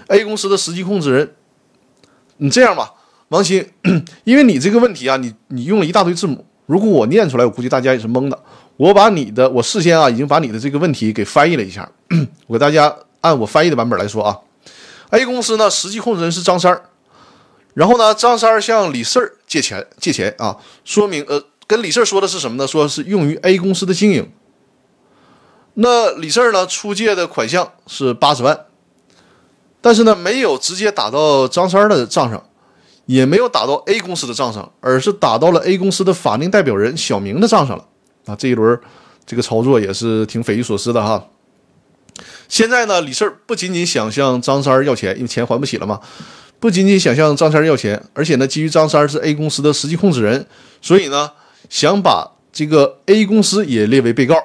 [0.09, 1.35] A 公司的实际控制人。
[2.39, 2.93] 你这样吧，
[3.29, 3.65] 王鑫，
[4.25, 8.37] 因为你这个问题啊，你你用了一大堆字母，如果我念出来，我估计大家也是懵的。
[8.77, 11.89] 我把你的，我事先啊已经把你的这个问题给翻译了一下，
[12.49, 14.37] 我给大家按我翻译的版本来说啊。
[15.11, 16.83] A 公司呢，实际控制人是张三儿，
[17.75, 22.67] 然后呢，张三儿向李四儿借钱，借钱啊，说明呃，跟李四儿说的是什么呢？
[22.67, 24.29] 说是用于 A 公司的经营。
[25.75, 28.67] 那李四儿呢，出借的款项是八十万。
[29.81, 32.45] 但是呢，没有直接打到张三的账上，
[33.07, 37.85] 也没有打到 A 公司的账上，而是打到了 A 公司的法定代表人小明的账上了。
[38.27, 38.79] 啊，这一轮
[39.27, 41.27] 这个操作也是挺匪夷所思的哈。
[42.49, 45.99] 现在呢，李四不仅仅想向张三要钱，因为钱还不起了嘛，
[46.61, 50.47] 不仅仅想向张三要钱，而且呢，基于张三是 A 公司的实际控制人，
[50.81, 51.33] 所以呢，
[51.69, 54.37] 想把这个 A 公司也列为被告。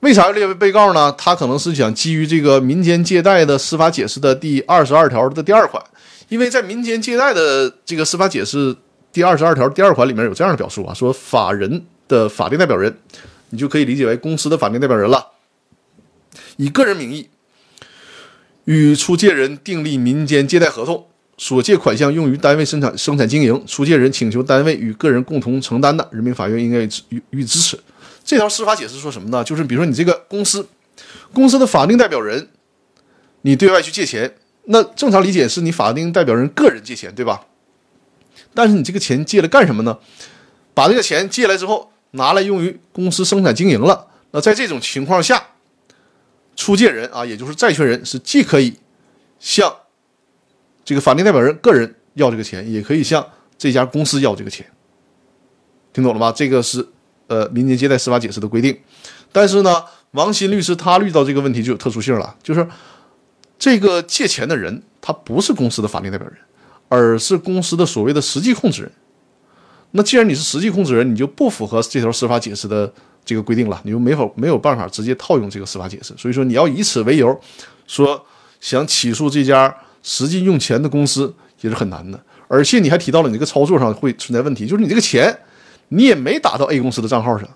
[0.00, 0.22] 为啥？
[0.22, 1.12] 要列为被告呢？
[1.18, 5.82] 他可能是想基于这个民间借贷的司法解释的第二十二条的第二款，
[6.30, 8.74] 因为在民间借贷的这个司法解释
[9.12, 12.96] 第二十二条第二款里面有这样的表述啊，说法人的法定代表人，
[13.50, 15.32] 你就可以理解为公司的法定代表人了，
[16.56, 17.28] 以个人名义
[18.64, 26.78] 与出借人订立民间借贷合同，所借款项用于单位生产生产经营，出借人请求单位与个人共同承担的，人民法院应该
[27.10, 27.78] 予予以支持。
[28.22, 29.42] 这条司法解释说什么呢？
[29.42, 30.68] 就是比如说你这个公司，
[31.32, 32.48] 公司的法定代表人，
[33.42, 37.46] 你对外去借钱，那正常理解是你法定代表人个人借钱，对吧？
[38.54, 39.98] 但是你这个钱借了干什么呢？
[40.74, 44.08] 把这个钱借来之后，拿来用于公司生产经营了。
[44.30, 45.48] 那在这种情况下，
[46.54, 48.76] 出借人啊，也就是债权人，是既可以
[49.40, 49.74] 向
[50.84, 53.26] 这个法定代表人个人要这个钱，也可以向
[53.58, 54.64] 这家公司要这个钱。
[55.92, 56.30] 听懂了吗？
[56.30, 56.86] 这个是。
[57.30, 58.76] 呃，民间借贷司法解释的规定，
[59.30, 62.66] 但是呢，王鑫律师他遇到这个问题就有特殊性了，就是
[63.56, 66.36] 这个借钱的人他不是公司的法定代表人，
[66.88, 68.90] 而是公司的所谓的实际控制人。
[69.92, 72.92] 那既然你是实际控制人，你就不符合这条司法解释的
[73.24, 76.12] 这个规定了，你就没法没有办法直接套用这个司法解释。
[76.18, 77.40] 所以说，你要以此为由
[77.86, 78.20] 说
[78.58, 82.20] 想起诉这家实际用钱的公司也是很难的。
[82.48, 85.38] 而且你还提到了你这个操作上会存在问题，就是你这个钱。
[85.90, 87.48] 你也没打到 A 公司的账号上，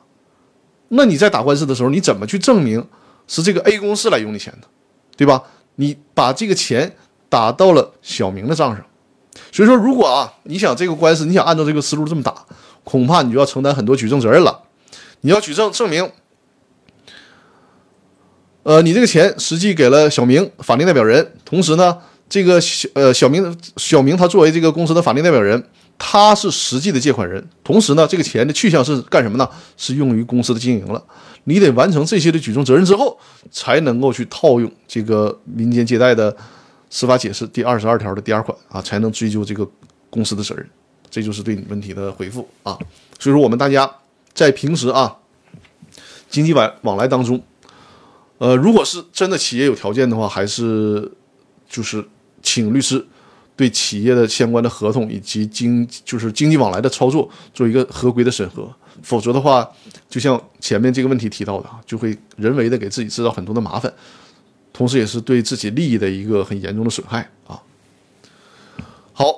[0.89, 2.87] 那你在打官司的时候，你怎么去证明
[3.27, 4.69] 是这个 A 公司来用你钱的，
[5.17, 5.43] 对吧？
[5.77, 6.97] 你把这个钱
[7.29, 8.85] 打到了小明的账上，
[9.51, 12.35] 所以说，如果啊，你想这个官司，你想按照这个思路这么打，
[12.83, 14.63] 恐怕你就要承担很多举证责任了。
[15.21, 16.11] 你要举证证明，
[18.65, 25.65] 呃，你这个钱实际给了小明法定代表人，同时呢，这个小呃小明小明他作为这个公司的法定代表人。
[26.07, 29.49] 他是实际的借款人，同时呢，这个钱的去向是干什么呢？
[29.79, 31.03] 是用于公司的经营了。
[31.45, 33.19] 你得完成这些的举证责任之后，
[33.51, 36.37] 才能够去套用这个民间借贷的
[36.91, 39.67] 司法解释第二十二条的第二款啊，才能追究这个
[40.11, 40.69] 公司的责任。
[41.11, 42.79] 这就是对你问题的回复啊。
[43.19, 43.91] 所以说，我们大家
[44.35, 45.17] 在平时啊
[46.29, 47.43] 经济往往来当中，
[48.37, 51.11] 呃，如果是真的企业有条件的话，还是
[51.67, 52.05] 就是
[52.43, 53.05] 请律师。
[53.57, 58.69] 对企业的相关的合同以及经就是经济往来的操作做一个合规的审核，
[59.03, 59.69] 否则的话，
[60.09, 63.93] 就像前面这个问题提到的啊，就会人为的给自己制造很多的麻烦，
[64.73, 67.63] 同时也是对自己利益的一个很严重的损害啊。
[69.13, 69.33] 好，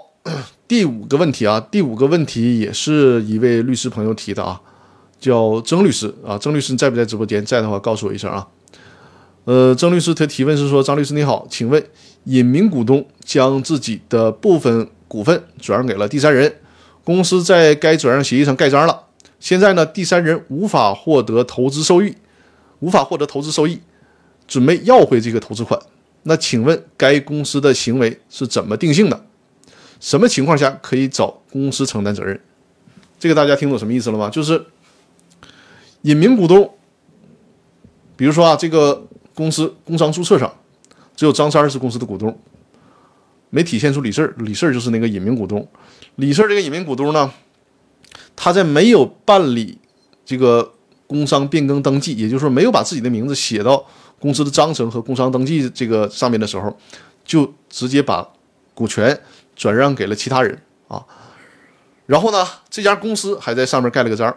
[0.67, 4.59] 第五个问题啊，第五个问题也是一位律师朋友提的啊，
[5.21, 7.45] 叫曾律师啊，曾律师在不在直播间？
[7.45, 8.49] 在的话告诉我一声啊。
[9.45, 11.87] 呃，曾律师他提问是说，张律师你好，请问。
[12.27, 16.57] 隐名股东将自己的部分股份转让给了第三人，
[17.03, 19.05] 公司在该转让协议上盖章了。
[19.39, 22.17] 现在呢，第三人无法获得投资收益，
[22.81, 23.81] 无法获得投资收益，
[24.49, 25.81] 准备要回这个投资款。
[26.25, 29.25] 那请问该公司的行为是怎么定性的？
[30.01, 32.41] 什么情况下可以找公司承担责任？
[33.21, 34.29] 这个大家听懂什么意思了吗？
[34.29, 34.67] 就是
[36.03, 36.75] 隐名股东，
[38.17, 40.53] 比如说啊，这个公司工商注册上
[41.17, 42.39] 只有张三是公司的股东，
[43.51, 45.67] 没体现出李四，李四就是那个隐名股东。
[46.17, 47.33] 李四这个隐名股东呢，
[48.37, 49.79] 他在没有办理
[50.25, 50.75] 这个
[51.07, 53.85] 工商变更登记，也就是说没有把自己的名字写到
[54.21, 56.77] 公司的章程和工商登记这个上面的时候，
[57.25, 58.29] 就直接把
[58.75, 59.19] 股权
[59.55, 61.05] 转让给了其他人啊。
[62.05, 64.37] 然后呢，这家公司还在上面盖了个章。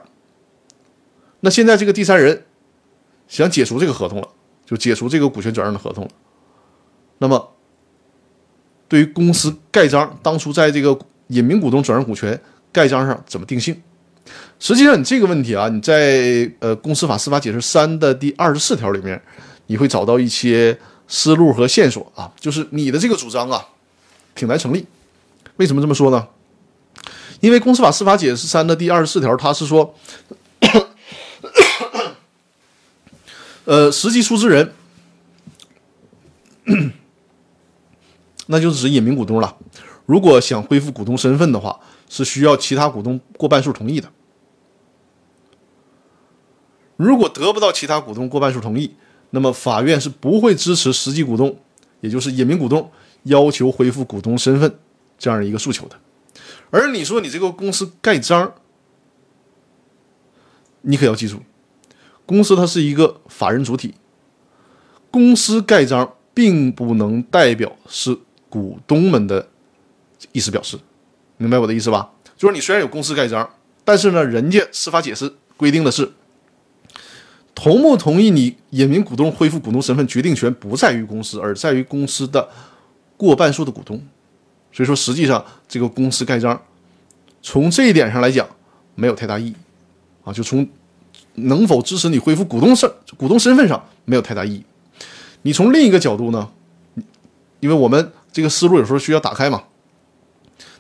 [1.42, 2.46] 那现在这个第三人
[3.28, 4.28] 想解除这个合同了，
[4.66, 6.12] 就解除这个股权转让的合同了。
[7.20, 7.54] 那么，
[8.88, 12.40] 对于公司盖章，当初在这个隐名股东转让股权
[12.72, 13.80] 盖章上怎么定性？
[14.60, 19.22] 实际上，你这个问题啊，你在呃《公司法司法解释三》的第二十四条里面，
[19.68, 20.78] 你会找到一些
[21.08, 22.32] 思路和线索啊。
[22.40, 23.66] 就是你的这个主张啊，
[24.36, 24.86] 挺难成立。
[25.58, 26.28] 为什么这么说呢？
[27.42, 29.96] 因为《公司法司法解释三》的第二十四条，它是说，
[33.66, 34.74] 呃，实际出资人，
[38.52, 39.56] 那就是指隐名股东了。
[40.08, 44.10] 如果想恢复股东身份的话，是需要其他股东过半数同意的。
[46.98, 48.96] 如果得不到其他股东过半数同意，
[49.30, 51.60] 那么法院是不会支持实际股东，
[52.02, 52.92] 也就是隐名股东
[53.24, 54.80] 要求恢复股东身份
[55.20, 55.96] 这样的一个诉求的。
[56.72, 58.52] 而你说你这个公司盖章，
[60.82, 61.42] 你可要记住，
[62.26, 63.94] 公司它是一个法人主体，
[65.12, 68.18] 公司盖章并不能代表是
[68.50, 69.48] 股东们的
[70.32, 70.78] 意思表示，
[71.38, 72.12] 明白我的意思吧？
[72.36, 73.50] 就是你虽然有公司盖章，
[73.84, 76.12] 但是呢，人家司法解释规定的是，
[77.54, 82.50] 同不同意你隐名股东恢复股东身份，决定权不在于公司，而在于公司的
[83.18, 84.02] 过半数的股东。
[84.72, 86.62] 所以说，实际上这个公司盖章，
[87.42, 88.48] 从这一点上来讲，
[88.96, 89.56] 没有太大意义，
[90.24, 90.68] 啊，就从
[91.36, 94.64] 能否支持你恢复股东身股东身份上没有太大意义。
[95.42, 96.50] 你从另一个角度呢，
[97.60, 99.64] 因为我们这个思路有时候需要打开嘛，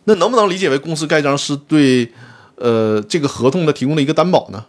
[0.05, 2.11] 那能不能理解为公司盖章是对
[2.55, 4.65] 呃这个合同的提供了一个担保呢？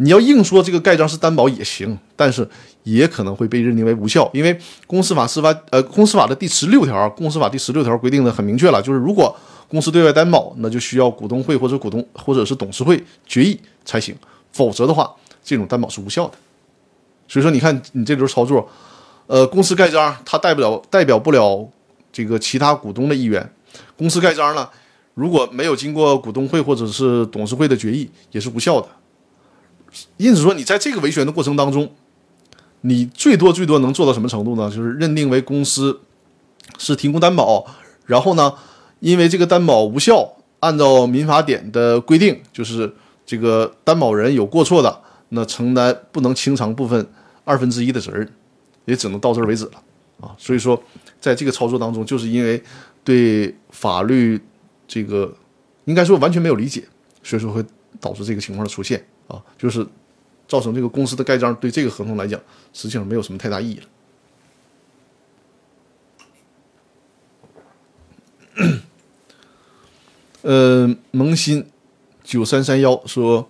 [0.00, 2.48] 你要硬说这个盖章是担保也行，但是。
[2.84, 9.36] 也可能会被认定为无效，因为公司法司法呃公司法的第十六条，公司法第十六条规定的很明确了，就是如果
[9.68, 14.16] 公司对外担保，那就需要股东会或者股东或者是董事会决议才行，
[14.52, 16.34] 否则的话，这种担保是无效的。
[17.26, 18.66] 所以说，你看你这轮操作，
[19.28, 21.68] 呃，公司盖章它代表代表不了
[22.10, 23.48] 这个其他股东的意愿，
[23.96, 24.68] 公司盖章呢，
[25.14, 28.88] 如果没有经过股东会或者是董事会的决议，也是无效的。
[30.16, 31.88] 因此说，你在这个维权的过程当中。
[32.82, 34.70] 你最多最多能做到什么程度呢？
[34.70, 35.98] 就是认定为公司
[36.78, 37.66] 是提供担保，
[38.06, 38.54] 然后呢，
[39.00, 42.94] 因为这个担保无效，按照民法典的规定，就是
[43.26, 47.04] 这个担保人有过错的，那承担不能清偿部分
[47.42, 48.32] 二分之一的责任，
[48.88, 49.72] 也只能到这儿为止了
[50.20, 50.34] 啊。
[50.36, 50.82] 所以说，
[51.20, 52.60] 在这个操作当中，就是因为
[53.04, 54.40] 对法律
[54.88, 55.32] 这个
[55.84, 56.82] 应该说完全没有理解，
[57.22, 57.64] 所以说会
[58.00, 59.86] 导致这个情况的出现啊，就是。
[60.48, 62.40] 造成这个公司的盖章对这个合同来讲，
[62.72, 63.80] 实际上没有什么太大意义
[68.56, 68.80] 了。
[70.40, 71.66] 呃，萌新
[72.24, 73.46] 九三三幺说，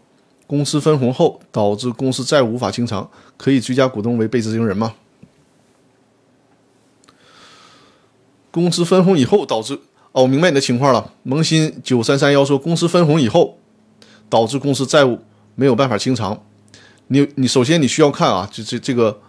[0.48, 4.96] 公司分红后导致公司债务无法清偿，可以追加股东为被执行人吗？
[8.59, 9.75] 公司分红以后导致
[10.11, 11.12] 哦，我明白你的情况了。
[11.23, 13.57] 萌新九三三幺说，公司分红以后
[14.29, 15.21] 导致公司债务
[15.55, 16.42] 没有办法清偿。
[17.07, 19.21] 你你首先你需要看啊，这这这个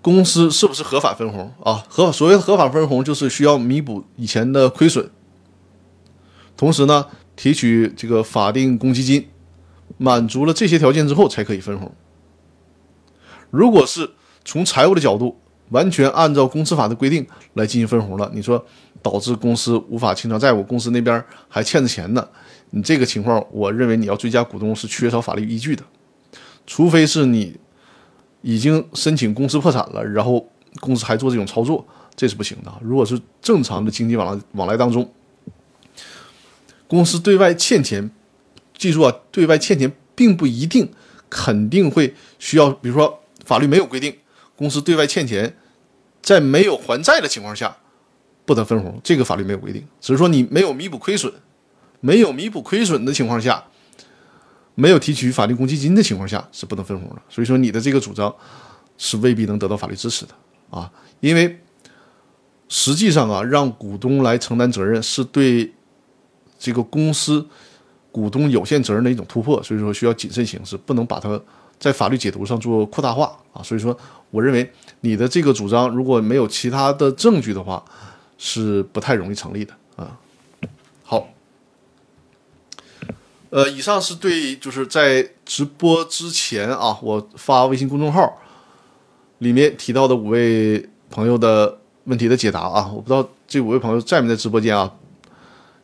[0.00, 1.84] 公司是不是合法分红啊？
[1.88, 5.08] 合所谓的合法分红就是需要弥补以前的亏损，
[6.56, 9.28] 同时呢提取这个法定公积金，
[9.98, 11.92] 满足了这些条件之后才可以分红。
[13.50, 14.10] 如果是
[14.44, 15.38] 从财务的角度，
[15.70, 18.62] 完全按照公司法的规定来进行分红了，你说
[19.00, 22.28] 导致公司无法清偿债务，公司那边还欠着钱呢，
[22.70, 25.82] 你这个情况，我认为你要追加股东是缺少法律依据的。
[26.66, 27.56] 除非是你
[28.42, 30.46] 已经申请公司破产了，然后
[30.80, 32.72] 公司还做这种操作，这是不行的。
[32.80, 35.10] 如果是正常的经济往来往来当中，
[36.86, 38.10] 公司对外欠钱，
[38.76, 40.88] 记住啊，对外欠钱并不一定
[41.28, 44.14] 肯定会需要，比如说法律没有规定，
[44.56, 45.56] 公司对外欠钱，
[46.20, 47.76] 在没有还债的情况下
[48.44, 51.32] 不得分红，这个法律没有规定，只是说你没有弥补亏损，
[52.00, 53.64] 没有弥补亏损的情况下。
[54.74, 58.34] 没有提取法定公积金的情况下是不能分红的，所以说你的这个主张
[58.96, 60.32] 是未必能得到法律支持的
[60.70, 61.60] 啊，因为
[62.70, 65.70] 实际上啊，让股东来承担责任是对
[66.58, 67.46] 这个公司
[68.10, 71.38] 股东有限责任的一种突破，所以说需要谨慎行事，不能把它
[71.82, 73.60] 在法律解读上做扩大化啊。
[73.60, 73.96] 所以说，
[74.30, 77.84] 我认为你的这个主张如果没有其他的证据的话，
[78.38, 80.16] 是不太容易成立的啊。
[81.02, 81.28] 好，
[83.50, 88.40] 呃，以上是对就是在直播之前啊，我发微信公众号
[89.38, 92.88] 里面提到的五位朋友的问题的解答啊。
[92.94, 94.94] 我不知道这五位朋友在没在直播间啊？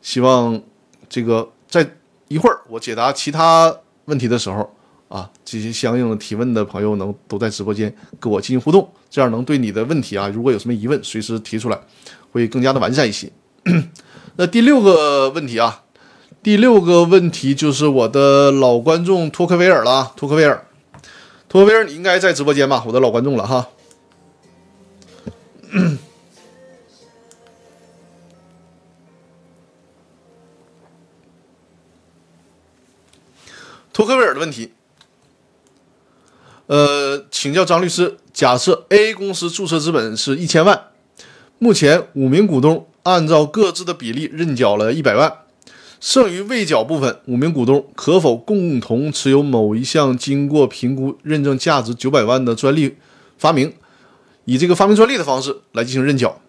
[0.01, 0.61] 希望
[1.09, 1.85] 这个在
[2.29, 4.73] 一会儿我解答其他问题的时候
[5.09, 11.79] 啊，这些相应的提问的朋友能都在直播间跟我进行互动，这样能对你的问题啊，如果有什么疑问，随时提出来，
[12.31, 13.31] 会更加的完善一些。
[14.37, 15.83] 那第六个问题啊，
[16.41, 20.67] 第六个问题就是我的老观众托克维尔了，托克维尔，
[21.49, 22.83] 托克维尔，你应该在直播间吧？
[22.85, 23.67] 我的老观众了哈。
[33.91, 34.71] 托克维尔的问题，
[36.69, 40.79] 呃，请教张律师，假设 A 公司注册资本是一千万，
[41.57, 45.33] 目前五名股东按照各自的比例认缴了一百万，
[45.99, 52.97] 剩余未缴部分，五名股东可否共同持有某一项经过评估认证价值九百万的专利
[53.39, 53.73] 发明，
[54.45, 56.39] 以这个发明专利的方式来进行认缴？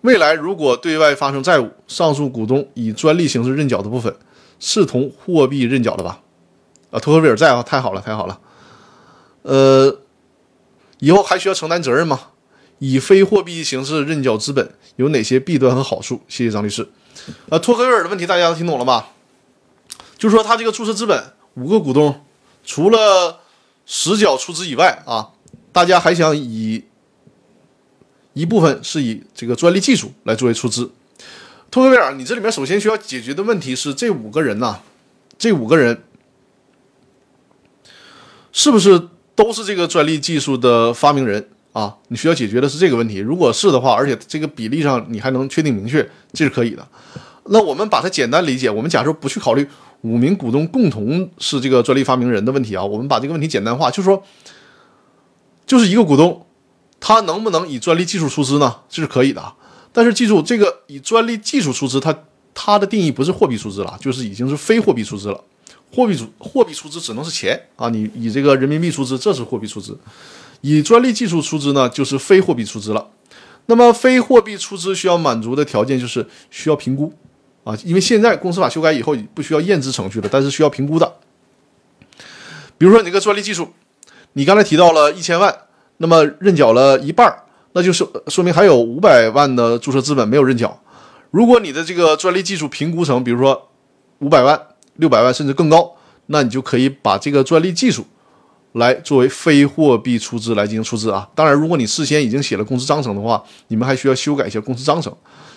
[0.00, 4.16] 未来如果对外发生债务，上述股东以专利形式认缴的部分，
[4.58, 6.22] 视同货币认缴了吧？
[6.90, 8.40] 啊，托克维尔在啊，太好了，太好了。
[9.44, 10.00] 呃，
[11.00, 12.28] 以后还需要承担责任吗？
[12.78, 16.22] 以非货币形式认缴资本有哪些弊端和好处？
[16.28, 16.88] 谢谢张律师。
[17.50, 19.10] 呃，托克维尔的问题大家都听懂了吧？
[20.16, 22.24] 就是说他这个注册资本五个股东，
[22.64, 23.40] 除了
[23.84, 25.30] 实缴出资以外啊，
[25.72, 26.84] 大家还想以
[28.32, 30.90] 一部分是以这个专利技术来作为出资。
[31.70, 34.80] 托克维尔，你这里面首先需要解决的问题是这五个人呐，
[35.38, 36.02] 这五个人。
[38.56, 41.94] 是不是都是这个专利技术的发明人啊？
[42.08, 43.18] 你需要解决的是这个问题。
[43.18, 46.86] 如果是的话，而且这个比例上你还能确定明确，这是可以的。
[47.46, 49.68] 那我们把它简单理解，我们假设不去考虑
[50.02, 54.22] 五名股东共同是这个专利发明人的问题啊，我们把这个问题简单化，就是说，
[55.66, 56.46] 就是一个股东，
[57.00, 58.76] 他能不能以专利技术出资呢？
[58.88, 59.52] 这是可以的。
[59.92, 62.16] 但是记住，这个以专利技术出资，它
[62.54, 65.40] 它的定义不是货币出资了，就是已经是非货币出资了。
[65.94, 69.92] 货币出货币出资只能是钱啊，你以这个人民币出资，这是货币出资；
[70.60, 73.06] 以专利技术出资呢，就是非货币出资了。
[73.66, 77.12] 那么非货币出资需要满足的条件就是需要评估
[77.62, 81.14] 啊，因为现在公司法修改以后不需要验资程序了，但是需要评估的。
[82.76, 83.68] 比如说你这个专利技术，
[84.32, 85.56] 你刚才提到了一千万，
[85.98, 87.32] 那么认缴了一半，
[87.72, 90.82] 那就是说明还有五百万的注册资本没有认缴。
[91.30, 93.70] 如果你的这个专利技术评估成，比如说
[94.18, 94.60] 五百万。
[94.96, 95.94] 六百万甚至更高，
[96.26, 98.06] 那你就可以把这个专利技术
[98.72, 101.28] 来作为非货币出资来进行出资啊。
[101.34, 105.14] 当然，如果你事先已经写了公司章程的话，你们还需要修改一下公司章程，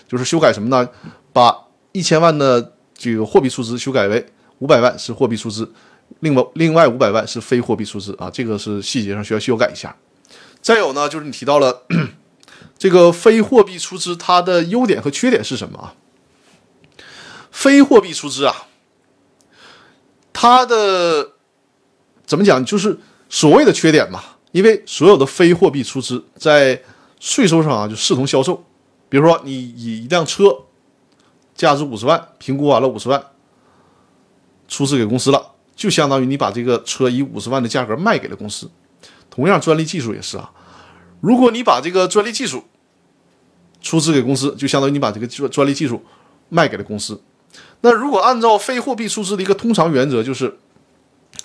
[0.07, 0.87] 就是修改什么呢？
[1.31, 1.55] 把
[1.91, 4.25] 一千万的这个货币出资修改为
[4.59, 5.71] 五百万是货币出资，
[6.19, 8.29] 另外另外五百万是非货币出资啊。
[8.29, 9.95] 这个是细节上需要修改一下。
[10.61, 11.83] 再有呢，就是你提到了
[12.77, 15.93] 这个非货币出资，它的优点和缺点是什么啊？
[17.51, 18.66] 非货币出资啊。
[20.39, 21.31] 它的
[22.23, 22.63] 怎么讲？
[22.63, 22.95] 就是
[23.27, 26.79] 所谓的缺点吧，因为所有的非货币出资在
[27.19, 28.63] 税收上啊就视同销售。
[29.09, 30.55] 比如说，你以一辆车
[31.55, 33.19] 价值五十万，评估完了五十万，
[34.67, 38.69] 出资给公司了，就相当于你把这个车以五十万的价格卖给了公司。
[39.31, 40.51] 同样，专利技术也是啊，
[41.19, 42.63] 如果你把这个专利技术
[43.81, 46.05] 出资给公司，就相当于你把这个专专利技术
[46.49, 47.19] 卖给了公司。
[47.81, 50.57] 那如果按照非货币出资的一个通常原则，就是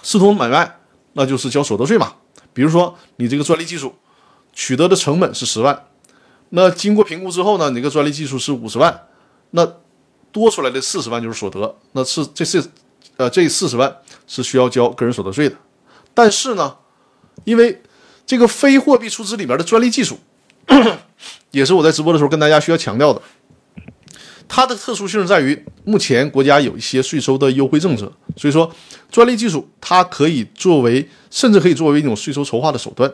[0.02, 0.78] 视同买卖，
[1.12, 2.14] 那就是交所得税嘛。
[2.54, 3.94] 比如说你这个专利技术
[4.52, 5.86] 取得的成本是十万，
[6.50, 9.06] 那经过评估之后呢，你这个专利技术是五十万，
[9.50, 9.66] 那
[10.30, 12.64] 多出来的四十万就是所得，那是这是
[13.16, 13.94] 呃这四十万
[14.26, 15.56] 是需要交个人所得税的。
[16.14, 16.76] 但是呢，
[17.44, 17.82] 因为
[18.26, 20.18] 这个非货币出资里面的专利技术，
[21.52, 23.20] 也是我在直播的时候跟大家需要强调的。
[24.54, 28.70] 它的特殊性在于，目前国家有一些税收的优惠政策，所以说
[29.10, 33.10] 专利技术它可以作为，甚至可以作为一种税收筹划的手段。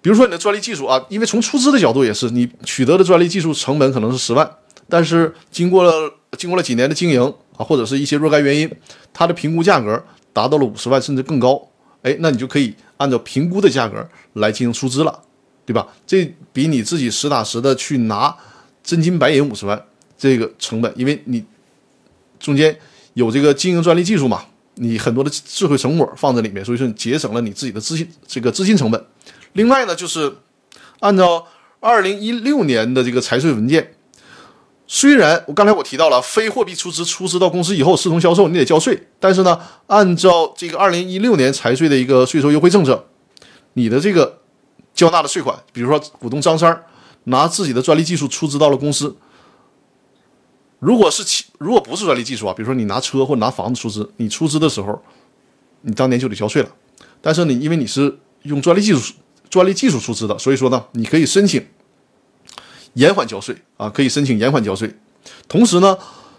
[0.00, 4.48] 比如说你的专利技术啊，因为从出资的角度也是，你取得的专利技术成本可能是十万，
[4.88, 7.20] 但是经过了经过了几年的经营
[7.56, 8.70] 啊，或者是一些若干原因，
[9.12, 10.00] 它的评估价格
[10.32, 11.60] 达到了五十万甚至更高，
[12.02, 15.22] 哎，那你就可以按照评估的价格来进行出资了，
[15.66, 15.88] 对吧？
[16.06, 18.32] 这比你自己实打实的去拿。
[18.82, 19.82] 真金白银五十万，
[20.18, 21.44] 这个成本，因为你
[22.40, 22.76] 中间
[23.14, 29.06] 有这个经营专利技术嘛，你很多的智慧成果放在里面，所以说你节省了你自己的资金这个资金成本。
[29.52, 30.34] 另外呢，就是
[31.00, 31.46] 按照
[31.80, 33.94] 二零一六年的这个财税文件，
[34.86, 43.06] 虽然我刚才我提到了非货币出资出资到公司以后视同销售，你得交税，但是呢，按照这个二零一六年财税的一个税收优惠政策，
[43.74, 44.40] 你的这个
[44.94, 46.82] 交纳的税款，比如说股东张三
[47.24, 49.16] 拿自己的专利技术出资到了公司。
[50.78, 55.00] 如果是如果不是专利技术啊，比如说你拿车或拿房子出资，你出资的时候，
[55.82, 56.68] 你当年就得交税了。
[57.20, 59.14] 但是你因为你是用专利技术
[59.48, 61.64] 专利技术出资的，所以说呢，你可以申请
[62.94, 64.92] 延缓交税啊，可以申请延缓交税。
[65.46, 65.96] 同时呢，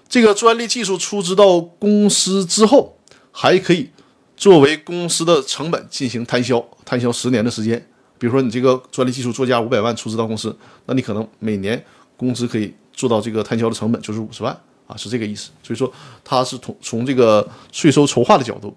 [0.10, 2.98] 这个专利技术出资到公司之后，
[3.32, 3.92] 还可以
[4.36, 7.88] 作为公司的成本进行摊销，摊销十年的时间。
[8.24, 10.56] 比如说你这个专利技术作价五百万出资到公司，
[10.86, 11.84] 那你可能每年
[12.16, 12.74] 工资可以。
[12.96, 14.56] 做到这个摊销的成本就是五十万
[14.86, 15.50] 啊，是这个意思。
[15.64, 15.92] 所以说，
[16.24, 18.72] 它是从从这个税收筹划的角度，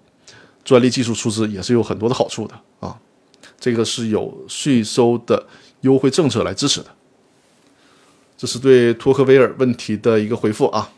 [0.63, 2.99] 专利技术出资也是有很多的好处的啊。
[3.59, 5.45] 这个是有税收的
[5.81, 6.87] 优惠政策来支持的。
[8.35, 10.91] 这是对托克维尔问题的一个回复啊。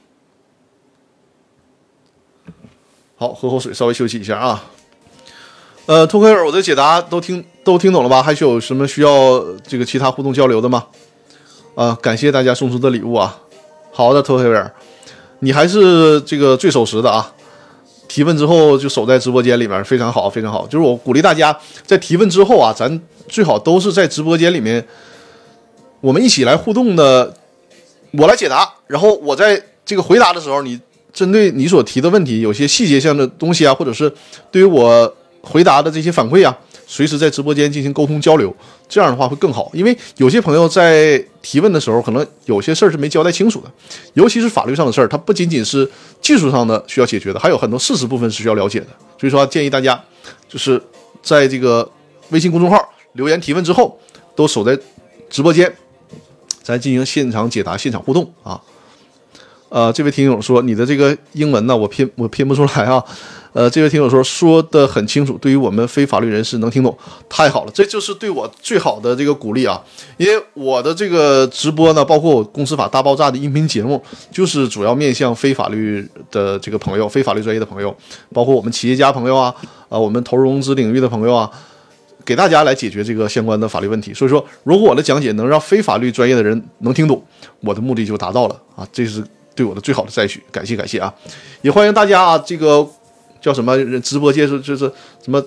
[3.17, 4.63] 好，喝口水，稍微休息一下啊。
[5.89, 8.21] 呃，托克维尔，我的解答都听都听懂了吧？
[8.21, 10.85] 还需有什么需要这个其他互动交流的吗？
[11.73, 13.35] 啊，感谢大家送出的礼物啊！
[13.91, 14.71] 好的，托黑尔，
[15.39, 17.33] 你还是这个最守时的啊！
[18.07, 20.67] 提问之后就守在直播间里面，非常好，非常好。
[20.67, 24.87] 就是我鼓励大家在提问之后啊，咱最好都是在直播间里面，
[26.01, 27.33] 我们一起来互动的，
[28.11, 30.79] 我来解答，然后我在这个回答的时候，你
[31.11, 34.13] 针对你所提的问题，有些细节性的东西啊，或者是
[34.51, 35.11] 对于我
[35.49, 36.55] 回答的这些反馈啊。
[36.91, 38.51] 随时在直播间进行沟通交流，
[38.87, 39.69] 这样的话会更好。
[39.75, 43.71] 因为有些朋友在提问的时候，可能有些事儿是没交代清楚的，
[44.15, 45.87] 尤其是法律上的事儿，它不仅仅是
[46.19, 48.87] 技术上的需要解决的，还有很多事实部分是需要了解的。
[49.19, 50.03] 所以说，建议大家
[50.47, 50.81] 就是
[51.21, 51.87] 在这个
[52.29, 52.83] 微信公众号
[53.13, 53.95] 留言提问之后，
[54.35, 54.75] 都守在
[55.29, 55.71] 直播间，
[56.63, 58.59] 咱进行现场解答、现场互动啊。
[59.69, 63.03] 呃，这位听友说，你的这个英文呢，我拼我拼不出来啊。
[63.51, 66.95] 呃，这位听友说说的很清楚，对于我们非法律人士能听懂，
[67.27, 69.81] 太好了，这就是对我最好的这个鼓励啊！
[70.17, 73.99] 因为我的这个直播呢，包括我《公司法大爆炸》的音频节目，
[74.31, 77.95] 就是主要面向非法律的这个朋友、非法律专业的朋友，
[78.31, 79.53] 包括我们企业家朋友啊，
[79.89, 81.49] 啊，我们投融资领域的朋友啊，
[82.23, 84.13] 给大家来解决这个相关的法律问题。
[84.13, 87.21] 所以说，如果我的讲解能让非法律专业的人能听懂，
[87.61, 88.87] 我的目的就达到了啊！
[88.93, 89.23] 这是
[89.59, 91.13] 对我的最好的赞许，感谢感谢啊！
[91.61, 92.87] 也欢迎大家啊，这个。
[93.41, 93.73] 叫什么？
[94.01, 94.91] 直播间是就是
[95.23, 95.41] 什么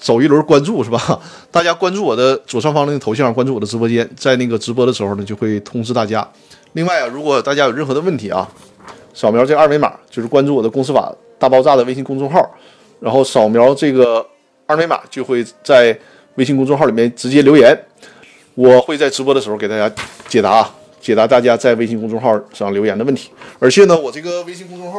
[0.00, 1.20] 走一轮关注是吧？
[1.50, 6.24] 大家关注我的左上方那个头像，关注我的直播间，在那个直播的时候呢，就会通知大家。
[6.74, 8.48] 另外啊，如果大家有任何的问题啊，
[9.12, 12.40] 扫描这二维码，就是关注我的公司法大爆炸的微信公众号，
[13.00, 14.24] 然后扫描这个
[14.66, 15.98] 二维码，就会在
[16.36, 17.76] 微信公众号里面直接留言，
[18.54, 19.92] 我会在直播的时候给大家
[20.28, 23.30] 解答啊，解答大家在微信公众号上留言的问题。
[23.58, 24.98] 而且呢，我这个微信公众号。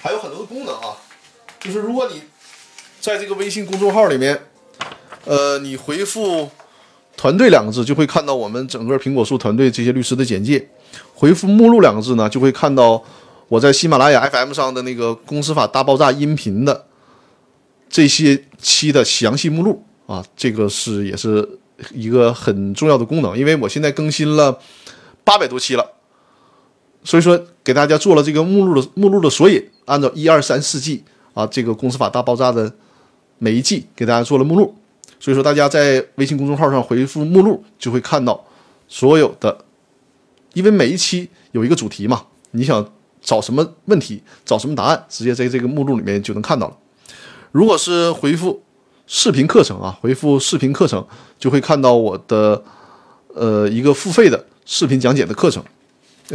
[0.00, 0.96] 还有很多的功能啊，
[1.58, 2.22] 就是如果你
[3.00, 4.40] 在这个微信公众号里面，
[5.24, 6.48] 呃，你回复
[7.18, 10.56] “团队”两个字，就会看到我们整个苹果树团队这些律师的简介；
[11.14, 13.02] 回复“目录”两个字呢，就会看到
[13.48, 16.86] 我在喜马拉雅 FM 上的那个《公司法大爆炸》音频的
[17.90, 20.24] 这些期的详细目录啊。
[20.36, 21.58] 这个是也是
[21.92, 24.58] 一个很重要的功能，因为我现在更新了
[25.24, 25.92] 八百多期了，
[27.04, 29.62] 所以说给大家做了这个目录的目录的索引。
[29.84, 31.02] 按照一二三四季
[31.32, 32.70] 啊，这个公司法大爆炸的
[33.38, 34.74] 每一季给大家做了目录，
[35.18, 38.44] 所以说大家在微信公众号上回复目录，就会看到
[38.86, 39.64] 所有的，
[40.52, 42.86] 因为每一期有一个主题嘛，你想
[43.22, 46.76] 找什么问题，找什么答案，直接在这个目录里面就能看到了。
[47.50, 48.62] 如果是回复
[49.10, 51.04] 视频课程啊，回复视频课程，
[51.38, 52.62] 就会看到我的
[53.34, 55.64] 呃一个付费的视频讲解的课程。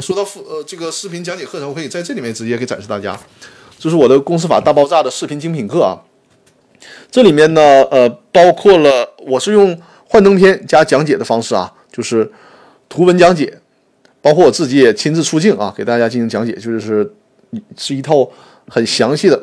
[0.02, 3.18] 说到付呃这个视频讲解课程，我可以在这里面直接给展示大家，
[3.78, 6.02] 这是我的公司法大爆炸的视频精品课啊。
[7.12, 7.62] 这里面呢
[7.92, 12.30] 呃包括了我是用幻灯片加讲解的方式啊，就是
[12.90, 13.60] 图文讲解，
[14.20, 17.14] 包括我自己也亲自出镜啊，给大家进行讲解，就是
[17.78, 18.28] 是一套
[18.68, 19.40] 很详细的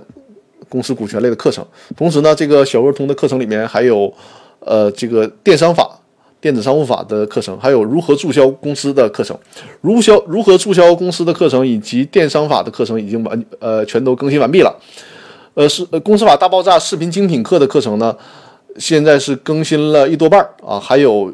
[0.71, 1.63] 公司股权类的课程。
[1.95, 4.11] 同时呢，这个小鹅通的课程里面还有
[4.61, 5.99] 呃这个电商法。
[6.43, 9.39] 电子商务法的课程，还有如何注销公司的课程，
[9.83, 14.75] 如销如何注销公司的课程，以及电商法的课程已经完呃全都更新完毕了。
[15.53, 18.17] 呃是呃公司法大爆炸视频精品课的课程呢，
[18.79, 21.31] 现在是更新了一多半啊，还有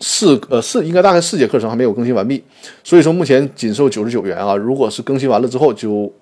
[0.00, 2.42] 四呃四应该大概四节课程还没有更新完毕，
[2.82, 4.56] 所以说目前仅售九十九元啊。
[4.56, 6.12] 如果是更新完了之后，就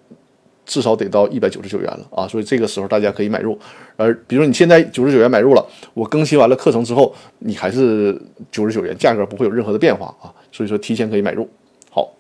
[0.67, 2.29] 至少得到一百九十九元了啊。
[2.29, 3.59] 所以这个时候大家可以买入。
[3.97, 8.21] 而比如你现在九十九元买入了，我更新完了课程之后，你还是
[8.53, 10.29] 九十九元，价格不会有任何的变化啊。
[10.53, 11.49] 所以说提前可以买入。
[11.89, 12.13] 好，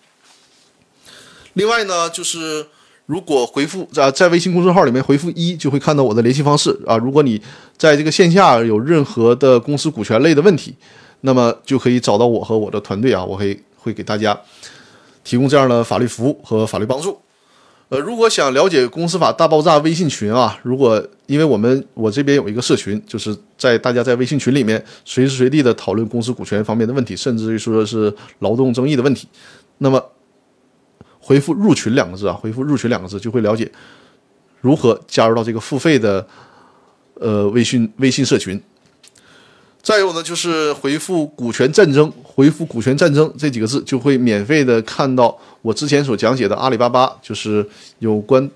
[1.52, 2.66] 另外呢就是。
[3.08, 6.98] 如果回复在在微信公众号里面回复一，就会看到我的联系方式啊。
[6.98, 7.40] 如果你
[7.78, 10.74] 在这个线下有任何的公司股权类的问题，
[11.22, 14.38] 那么就可以找到我和我的团队啊，我会会给大家
[15.28, 17.20] 提供这样的法律服务和法律帮助。
[17.90, 29.28] 呃，如果想了解公司法大爆炸微信群啊，如果因为我们我这边有一个社群，就是在大家在微信群里面随时随地的讨论公司股权方面的问题，甚至于说是劳动争议的问题，
[29.78, 30.02] 那么。
[31.20, 33.70] 回复“入群”两个字啊，回复“入群”两个字就会了解
[34.62, 36.26] 如何加入到这个付费的
[37.16, 38.58] 呃微信微信社群。
[39.82, 47.66] 再有呢，就是回复“股权战争”，回复“股权战争”这几个字就会免费的看到我之前所讲解的阿里巴巴，就是
[48.00, 48.50] 有关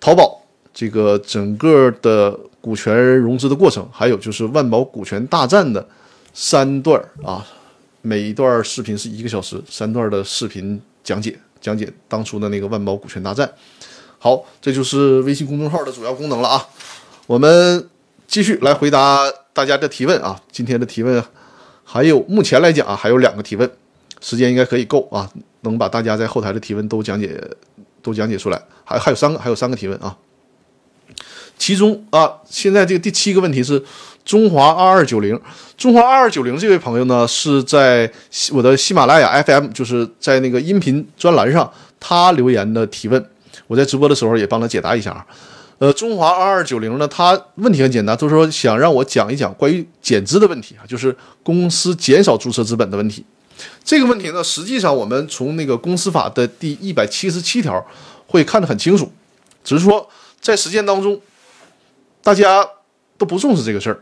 [0.00, 0.42] 淘宝
[0.72, 5.86] 这个整个的股权融资的过程，还有就是万宝股权大战的
[6.32, 7.46] 三段啊，
[8.02, 10.80] 每一段视频是一个小时，三段的视频。
[11.02, 13.50] 讲解讲解当初的那个万宝股权大战，
[14.18, 16.62] 好，这就是微信公众号的主要功能了啊。
[17.26, 17.88] 我们
[18.28, 19.24] 继续来回答
[19.60, 20.40] 大家的提问啊。
[20.50, 21.22] 今天的提问
[21.84, 23.70] 还有，目前来讲啊，还有两个提问，
[24.22, 25.30] 时间应该可以够啊，
[25.60, 27.38] 能把大家在后台的提问都讲解
[28.00, 28.62] 都讲解出来。
[28.84, 30.16] 还还有三个，还有三个提问啊。
[31.58, 33.84] 其中啊，现在这个第七个问题是。
[34.22, 35.40] 中华二二九零，
[35.78, 38.08] 中华二二九零这位朋友呢，是在
[38.52, 43.24] 我的喜马拉雅 FM，就是在那个音频专栏上，他留言的提问，
[43.66, 45.26] 我在直播的时候也帮他解答一下啊。
[45.80, 53.24] 呃，中华二二九零呢，它问题很简单，就是说想让我讲一讲关于减资的问题啊，就是公司减少注册资本的问题。
[53.82, 57.84] 这个问题呢，实际上我们从那个公司法的第一百七十七条
[58.26, 59.10] 会看得很清楚，
[59.64, 60.08] 只是说
[60.40, 61.20] 在实践当中，
[62.22, 62.68] 大家。
[63.20, 64.00] 都不重视这个事儿，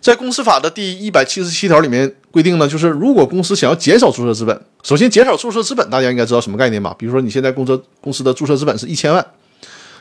[0.00, 6.94] 在公司法的第一百七十七条里面规定呢，就是如果公司想要减少注册资本，首先减少注册资本，大家应该知道什么概念吧？
[6.98, 9.26] 比如说你现在公司公司的注册资本是一千万，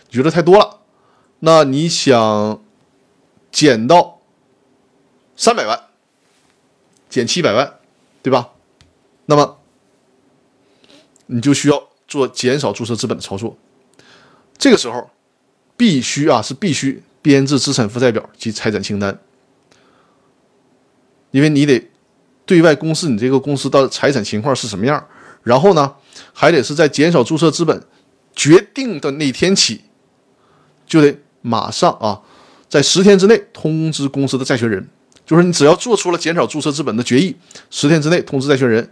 [0.09, 0.81] 你觉得太多了，
[1.39, 2.61] 那你想
[3.51, 4.19] 减到
[5.35, 5.79] 三百万，
[7.09, 7.73] 减七百万，
[8.21, 8.49] 对吧？
[9.25, 9.57] 那么
[11.27, 13.57] 你就需要做减少注册资本的操作，
[14.57, 15.09] 这个时候。
[15.77, 19.19] 必须啊，是必须编制资产负债表及财产清单，
[21.35, 21.89] 因为你得
[22.45, 25.05] 对外公示你这个公司的财产情况是什么样，
[25.43, 25.93] 然后呢，
[26.31, 27.83] 还得是在减少注册资本
[28.33, 29.81] 决定的那天起，
[30.87, 32.21] 就得马上啊，
[32.69, 34.87] 在十天之内通知公司的债权人，
[35.25, 37.35] 就是你只要做出了减少注册资本的决议，
[37.69, 38.89] 十天之内通知债权人，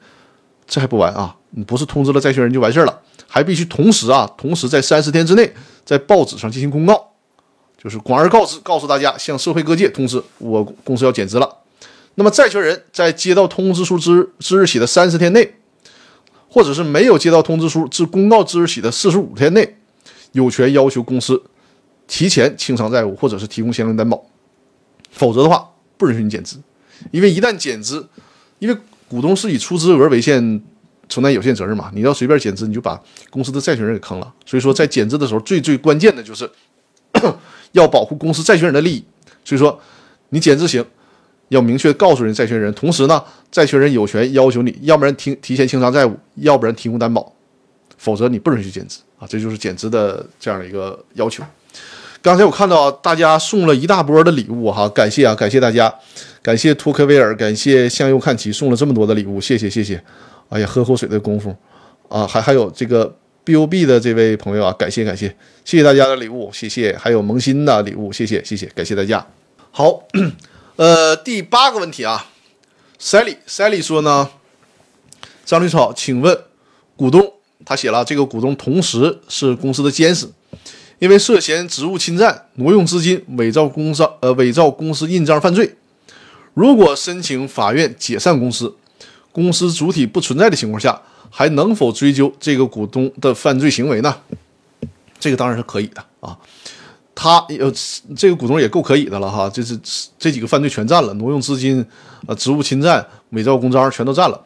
[0.67, 3.01] 这还不完啊，你不是通知了债权人就完事儿了。
[3.25, 5.49] 还必须同时啊，同时在三十天之内，
[5.85, 7.13] 在报纸上进行公告，
[7.81, 11.59] 就是广而告之，告诉大家，向社会各界通知我公司要减资了。
[12.15, 15.55] 那么债权人在接到通知书之之日起的三十天内，
[16.47, 19.77] 或者是没有接到通知书至公告之日起的四十五天内，
[20.33, 21.41] 有权要求公司
[22.07, 24.23] 提前清偿债务，或者是提供相应担保，
[25.11, 26.57] 否则的话不允许你减资。
[27.11, 28.07] 因为一旦减资，
[28.59, 30.63] 因为股东是以出资额为限。
[31.09, 31.91] 承担有限责任嘛？
[31.93, 32.99] 你要随便减资，你就把
[33.29, 34.33] 公司的债权人给坑了。
[34.45, 36.49] 所以说，在减资的时候，最最关键的就是
[37.73, 39.03] 要保护公司债权人的利益。
[39.43, 39.79] 所以说，
[40.29, 40.83] 你减资行，
[41.49, 47.33] 要明确告诉人债权人，同时呢，债权人有权要求你，要不然提提前清偿债务，要不然提供担保，
[47.97, 49.27] 否则你不允许减资啊！
[49.27, 51.43] 这就是减资的这样的一个要求。
[52.21, 55.93] 刚才我看到大家送了一大波的礼物哈，感谢啊，感谢大家，
[56.41, 60.01] 感谢托克维尔，感谢向右看齐，送了这么多的礼物，谢谢谢谢。
[60.49, 61.53] 哎呀，喝口水的功夫，
[62.07, 63.13] 啊，还还有这个
[63.43, 65.27] B O B 的这位朋友啊，感谢感谢，
[65.65, 69.25] 谢谢大家的礼物，谢谢，还有萌新的礼物，谢谢谢谢，感谢大家。
[69.71, 70.01] 好，
[70.75, 72.31] 呃，第八个问题啊
[72.99, 74.29] ，Sally Sally 说呢，
[75.45, 76.35] 张律师好，请问
[76.95, 80.27] 股东他写了这个股东同时是公司的监事，
[80.97, 85.75] 因为涉嫌职务侵占、挪用资金、伪造公司呃伪造公司印章犯罪，
[86.55, 88.75] 如果申请法院解散公司。
[89.31, 91.01] 公司主体不存在的情况下，
[91.31, 94.15] 还能否追究这个股东的犯罪行为呢？
[95.19, 96.37] 这个当然是可以的啊。
[97.15, 97.71] 他呃，
[98.15, 99.79] 这个股东也够可以的了哈，就是
[100.17, 101.85] 这几个犯罪全占了，挪用资金、
[102.27, 104.45] 呃，职务侵占、伪造公章全都占了。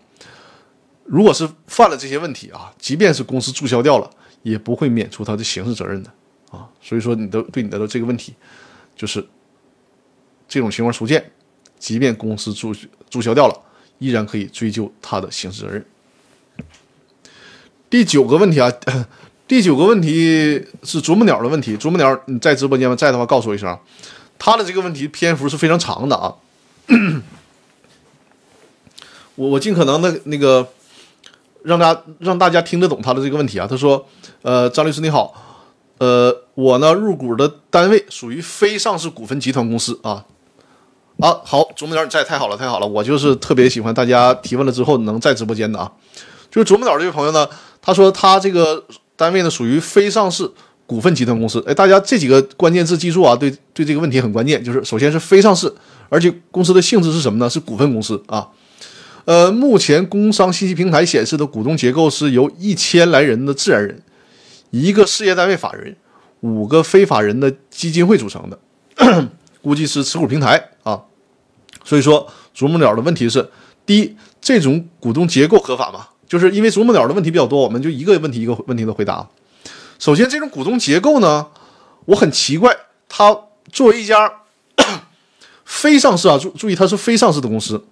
[1.05, 4.09] 如果是犯了这些问题啊，即便是公司注销掉了，
[4.43, 6.11] 也不会免除他的刑事责任的
[6.51, 6.68] 啊。
[6.82, 8.34] 所以说，你的对你的这个问题，
[8.95, 9.26] 就是
[10.49, 11.32] 这种情况出现，
[11.80, 12.76] 即便公司注
[13.09, 13.57] 注销掉了，
[13.99, 15.86] 依然可以追究他的刑事责任。
[17.89, 18.70] 第九个问题啊，
[19.47, 21.77] 第九个问题是啄木鸟的问题。
[21.77, 22.95] 啄木鸟，你在直播间吗？
[22.95, 23.77] 在的话，告诉我一声。
[24.37, 26.35] 他的这个问题篇幅是非常长的啊。
[29.35, 30.67] 我我尽可能的那个
[31.63, 33.65] 让大让大家听得懂他的这个问题啊。
[33.65, 34.05] 他说
[34.43, 35.33] ：“呃，张律师你好，
[35.99, 40.25] 呃，我呢入股的单位属于非上市股份集团公司啊
[41.19, 41.39] 啊。
[41.45, 42.85] 好，啄木鸟你在，太好了，太好了。
[42.85, 45.89] 我就是特别喜欢大家提问了之后能在直播间的啊。
[46.51, 47.47] 就是啄木鸟这位朋友呢，
[47.81, 48.83] 他说他这个
[49.18, 50.49] 单位呢属于非上市
[50.86, 51.61] 股份集团公司。
[51.68, 54.63] 哎，大家这几个关键字记住啊，对对这个问题很关键。
[54.63, 55.70] 就是首先是非上市，
[56.07, 57.49] 而且公司的性质是什么呢？
[57.49, 58.47] 是股份公司啊。”
[59.26, 64.01] 呃，目前工商信息平台显示的股东结构是由一千来人的自然人，
[64.70, 65.93] 一个事业单位法人，
[66.39, 68.57] 五个非法人的基金会组成的，
[69.61, 71.01] 估计是持股平台啊。
[71.84, 73.49] 所以说，啄木鸟的问题是：
[73.86, 76.07] 第一，这种股东结构合法吗？
[76.28, 79.28] 就是因为啄木鸟的问题比较多，我们就一个问题一个问题的回答。
[79.97, 81.47] 首先，这种股东结构呢，
[82.05, 82.75] 我很奇怪，
[83.09, 83.36] 它
[83.71, 84.32] 作为一家
[85.65, 87.84] 非上市啊，注注意，它是非上市的公司。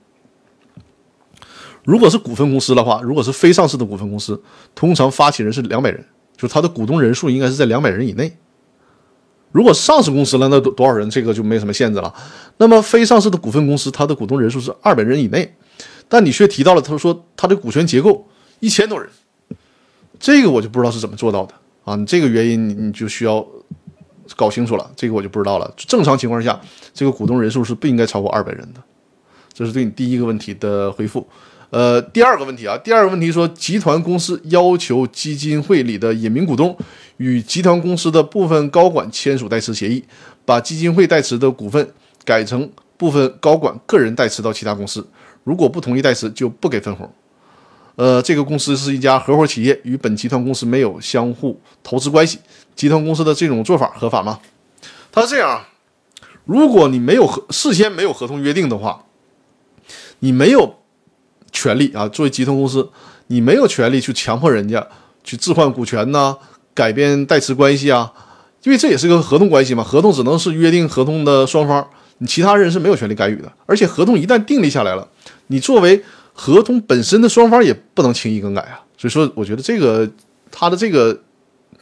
[1.83, 4.41] 如果是股份公司的话，如果是非上市的股份公司，
[4.73, 6.03] 通常发起人是两百人，
[6.35, 8.35] 就是他的股东人数应该是在两百人以内。
[9.51, 11.09] 如果上市公司了，那多多少人？
[11.09, 12.13] 这个就没什么限制了。
[12.57, 15.55] 那么非上市的股份公司，它的股东人数是二百人以内，
[16.07, 18.27] 但你却提到了，他说他的股权结构
[18.59, 19.09] 一千多人，
[20.19, 21.53] 这个我就不知道是怎么做到的
[21.83, 21.95] 啊！
[21.95, 23.45] 你这个原因你你就需要
[24.35, 25.73] 搞清楚了，这个我就不知道了。
[25.77, 26.59] 正常情况下，
[26.93, 28.81] 这个股东人数是不应该超过二百人的。
[29.53, 31.25] 这是对你第一个问题的回复。
[31.71, 36.77] 呃，第二个问题啊，第二个问题说，集团公司要求基金会里的隐名股东
[37.17, 40.03] 与集团公司的部分高管签署代持协议，
[40.45, 41.89] 把基金会代持的股份
[42.23, 45.05] 改成部分高管个人代持到其他公司，
[45.45, 47.09] 如果不同意代持，就不给分红。
[47.95, 52.39] 呃，这个公司是一家合伙企业，与本集团公司没有相互投资关系，
[52.75, 54.41] 集团公司的这种做法合法吗？
[55.13, 55.63] 他是这样，
[56.43, 59.05] 如果你没有合事先没有合同约定的话，
[60.19, 60.75] 你没有。
[61.51, 62.89] 权利啊，作为集团公司，
[63.27, 64.85] 你没有权利去强迫人家
[65.23, 66.35] 去置换股权呐，
[66.73, 68.11] 改变代持关系啊，
[68.63, 71.87] 因为这也是个合同关系嘛，合同只能是约定合同的双方，
[72.17, 73.49] 你其他人是没有权利干预的。
[73.65, 75.07] 而且合同一旦订立下来了，
[75.47, 78.81] 你作为合同本身的双方也不能轻易更改啊。
[78.97, 80.09] 所以说，我觉得这个
[80.51, 81.19] 他的这个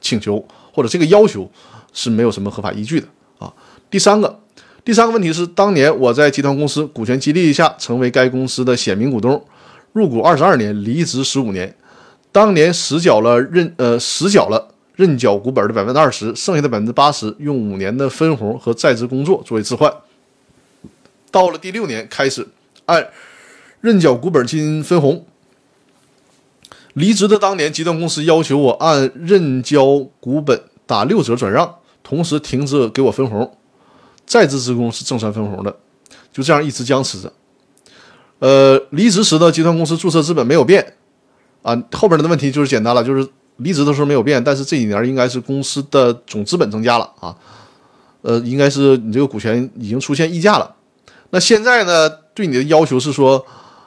[0.02, 1.50] 请求或者这个要求
[1.94, 3.08] 是没有什么合法依据的
[3.40, 3.54] 啊。
[3.90, 4.40] 第三个，
[4.84, 9.44] 第三个问题是，当年我在集团公司股权激励下成为该公司的显名股东。
[9.94, 11.76] 入股二十二年，离职十五年，
[12.32, 19.94] 当年实缴了认呃实缴了认缴股本的百分之二十，剩下的百分之八十用五年的分红和在职工作作为置换。
[21.30, 22.48] 到了第六年开始
[22.88, 23.08] 按
[23.84, 25.26] 认缴股本金分红。
[26.94, 33.58] 离职的当年，集团公司要求我按认交股本打六折转让，同时停止给我分红，
[34.26, 35.76] 在职职工是正常分红的，
[36.32, 37.34] 就这样一直僵持着。
[38.40, 40.94] 呃，离职时的集团公司注册资本没有变，
[41.62, 43.28] 啊，后边的问题就是简单了，就是
[43.58, 47.36] 离职的时候没有变，但是这几年应该是公司的总资本增加了啊，
[48.22, 50.74] 呃，应该是你这个股权已经出现溢价了。
[51.32, 53.46] 那现在呢，对你的要求是说，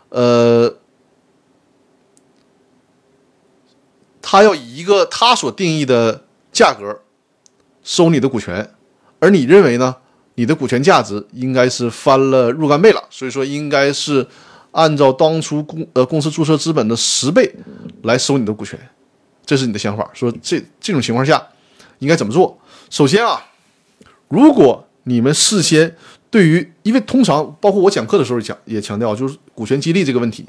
[0.09, 0.77] 呃，
[4.23, 7.03] 他要以一个他所定义的价格
[7.83, 8.75] 收你的股权，
[9.19, 9.97] 而你认为呢？
[10.39, 14.27] 你的股权价值应该是翻了若干倍了，所以说应该是
[14.73, 17.51] 按照当初公呃公司注册资本的十倍
[18.03, 18.79] 来收你的股权，
[19.47, 20.11] 这是你的想法。
[20.13, 21.43] 说这这种情况下
[22.01, 22.59] 应该怎么做？
[22.91, 23.47] 首先啊，
[24.29, 25.97] 如果你们事先
[26.31, 30.47] 对于，因为通常包括我讲课的时候讲也强调，就是股权激励这个问题，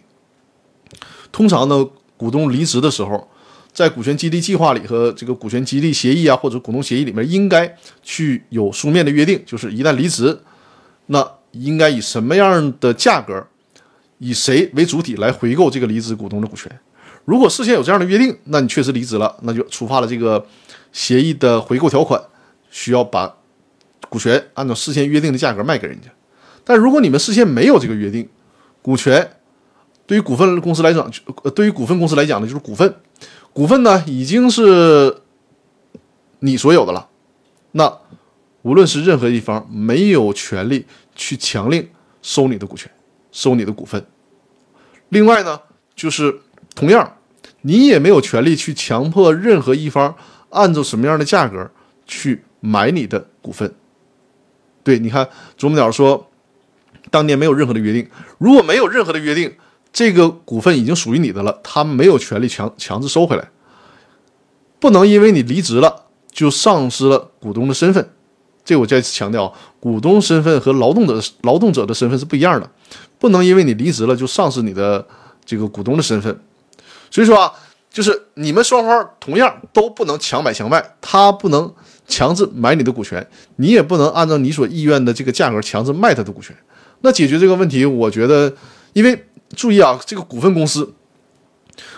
[1.32, 1.84] 通常呢
[2.16, 3.28] 股东离职的时候。
[3.74, 10.40] 在股权激励计划里和这个股权激励协议啊，或者股东协议里面，应该去有书面的约定，就是一旦离职，
[11.06, 13.46] 那应该以什么样的价格，
[14.18, 16.72] 以谁为主体来回购这个离职股东的股权。
[17.26, 20.44] 如果事先有这样的约定，那你确实离职了，那就触发了这个
[20.92, 22.20] 协议的回购条款，
[22.72, 23.32] 需要把
[24.10, 26.10] 股权按照事先约定的价格卖给人家。
[26.64, 28.28] 但如果你们事先没有这个约定，
[28.88, 29.30] 股权
[30.06, 31.12] 对于股份公司来讲，
[31.54, 32.96] 对于股份公司来讲呢，就是股份。
[33.52, 35.24] 股份呢已经是
[36.40, 37.10] 你所有的了，
[37.74, 37.98] 那
[38.62, 41.90] 无论是任何一方没有权利去强令
[42.22, 42.90] 收你的股权，
[43.30, 44.06] 收你的股份。
[45.10, 45.60] 另外呢，
[45.94, 46.40] 就是
[46.74, 47.18] 同样，
[47.64, 50.16] 你也没有权利去强迫任何一方
[50.52, 51.70] 按照什么样的价格
[52.06, 53.76] 去买你的股份。
[54.82, 55.28] 对，你看
[55.58, 56.32] 啄木鸟说，
[57.10, 59.56] 当年没有任何的约定，如果没有任何的约定，
[59.94, 63.50] 这个股份已经属于你的了，他没有权利强强制收回来，
[64.80, 68.10] 不能因为你离职了就丧失了股东的身份。
[68.64, 72.70] 这我再次强调，股东身份和劳动者劳动者的身份是不一样的，
[73.18, 75.08] 不能因为你离职了就丧失你的
[75.46, 76.38] 这个股东的身份。
[77.10, 77.54] 所以说啊，
[77.90, 81.74] 就是你们双方同样都不能强买强卖，他不能
[82.06, 86.54] 强制买你的股权，你也不能按照你所意愿的这个价格强制卖他的股权。
[87.02, 88.54] 那解决这个问题，我觉得，
[88.94, 89.26] 因为
[89.56, 90.94] 注意啊，这个股份公司，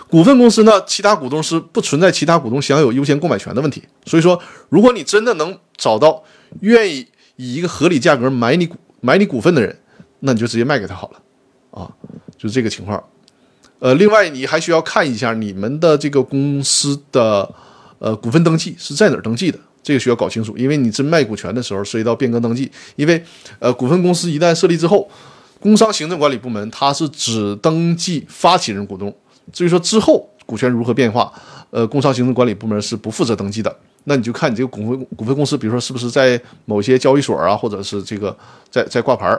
[0.08, 3.82] 股份公司呢，其他股东是不存在其他股东享有优先购买权的问题。
[4.04, 6.24] 所以说，如果你真的能找到。
[6.62, 9.78] 愿意以一个合理价格买你股买你股份的人，
[10.18, 11.20] 那你就直接卖给他好了，
[11.70, 11.88] 啊，
[12.36, 13.00] 就是这个情况。
[13.78, 17.48] 呃，另外你还需要看一下你们的这个公司的
[18.00, 22.70] 呃股份登记是在哪儿登记的，这个需要搞清楚，因为你真卖股权的时候涉及到变更登记。
[22.96, 23.22] 因为
[23.58, 25.08] 呃股份公司一旦设立之后，
[25.58, 29.14] 工商行政管理部门它是只登记发起人股东，
[29.52, 31.32] 至于说之后股权如何变化，
[31.70, 33.74] 呃工商行政管理部门是不负责登记的。
[34.04, 38.36] 那你就看你这个股份股份公司，比如说是不是在某些交易所啊，或者是这个
[38.70, 39.38] 在在挂牌，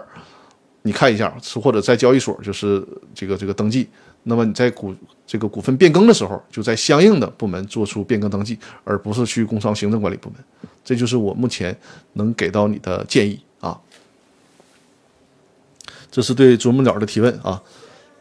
[0.83, 2.83] 你看一下，或者在交易所就是
[3.15, 3.87] 这个这个登记。
[4.23, 4.95] 那么你在股
[5.25, 10.37] 这个股份变更的时候，就在相应的部门做出变更登记，而不是去工商行政管理部门。
[10.83, 11.75] 这就是我目前
[12.13, 13.79] 能给到你的建议啊。
[16.11, 17.61] 这是对啄木鸟的提问啊。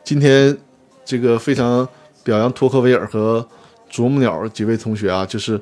[0.05, 0.57] 今天
[1.05, 1.89] 这个非常
[2.25, 3.47] 表扬托克维尔和
[3.89, 5.61] 啄木鸟几位同学啊，就是。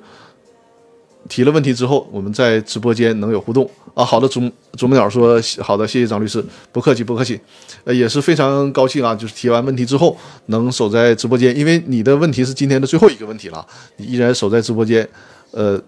[1.29, 4.05] 提了问题之后，我们在直播间能有互动啊。
[4.05, 7.39] 好的，啄啄木鸟说好的，谢谢张律师，不客气不客气，
[7.85, 9.15] 呃也是非常高兴啊。
[9.15, 10.17] 就是提完问题之后
[10.47, 13.67] 能守在直播间，因为你的问题是今天的最后一个问题了，
[13.97, 15.07] 你依然守在直播间，
[15.51, 15.81] 呃，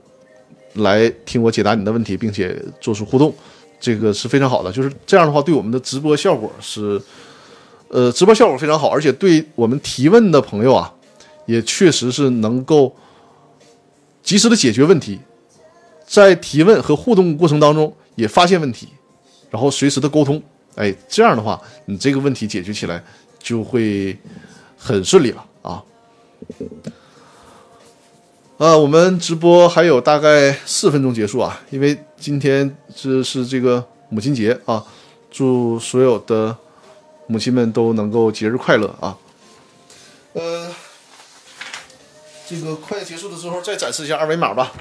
[0.75, 3.35] 来听我解答你的问题，并且做出互动，
[3.81, 4.71] 这个是非常好的。
[4.71, 7.01] 就是这样的话，对我们的直播效果是，
[7.89, 10.93] 呃，直播效果非常好，而且对我们提问的朋友啊，
[11.47, 12.95] 也确实是能够
[14.23, 15.19] 及时的解决问题。
[16.11, 18.89] 在提问和互动过程当中，也发现问题，
[19.49, 20.43] 然后随时的沟通，
[20.75, 23.01] 哎，这样的话，你这个问题解决起来
[23.39, 24.19] 就会
[24.77, 25.81] 很顺利了啊。
[28.57, 34.85] 呃，我们直播还有大概四分钟结束啊，因为今天这是这个母亲节啊，
[35.31, 36.57] 祝所有的
[37.29, 39.17] 母亲们都能够节日快乐啊。
[40.33, 40.73] 呃，
[42.49, 44.73] 这个快结束的时候再展示一下二维码吧。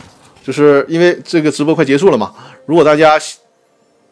[0.50, 2.34] 就是因为这个直播快结束了嘛，
[2.66, 3.20] 如果大家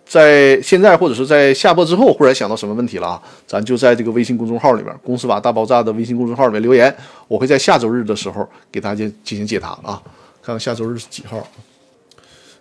[0.05, 6.95] 在现在或者是在下播之后忽然想到什么问题了啊，咱就在这个微信公众号里边“公司法大爆炸”的微信公众号里面留言，
[7.27, 9.99] 我会在下周日的时候给大家进行解答啊。
[10.43, 11.47] 看看下周日是几号？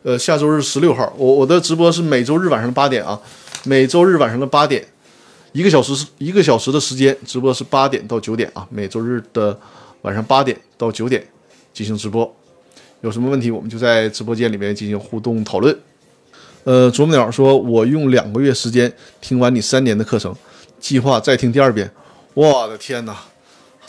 [0.05, 1.13] 呃，下周日十六号。
[1.19, 3.21] 我我的直播是每周日晚上的八点啊，
[3.65, 4.83] 每周日晚上的八点，
[5.53, 9.55] 一个小时是一个小时的时间，直播是八点到九点啊，每周日的
[10.01, 11.23] 晚上八点到九点
[11.75, 12.35] 进行直播。
[13.01, 15.77] 有什么问题，我们就在直播间里面进行互动讨论。
[16.65, 20.35] 呃，啄木鸟说：“我用两个月时间听完你三年的课程，
[20.81, 21.89] 计划再听第二遍。”
[22.35, 23.17] 我的天哪，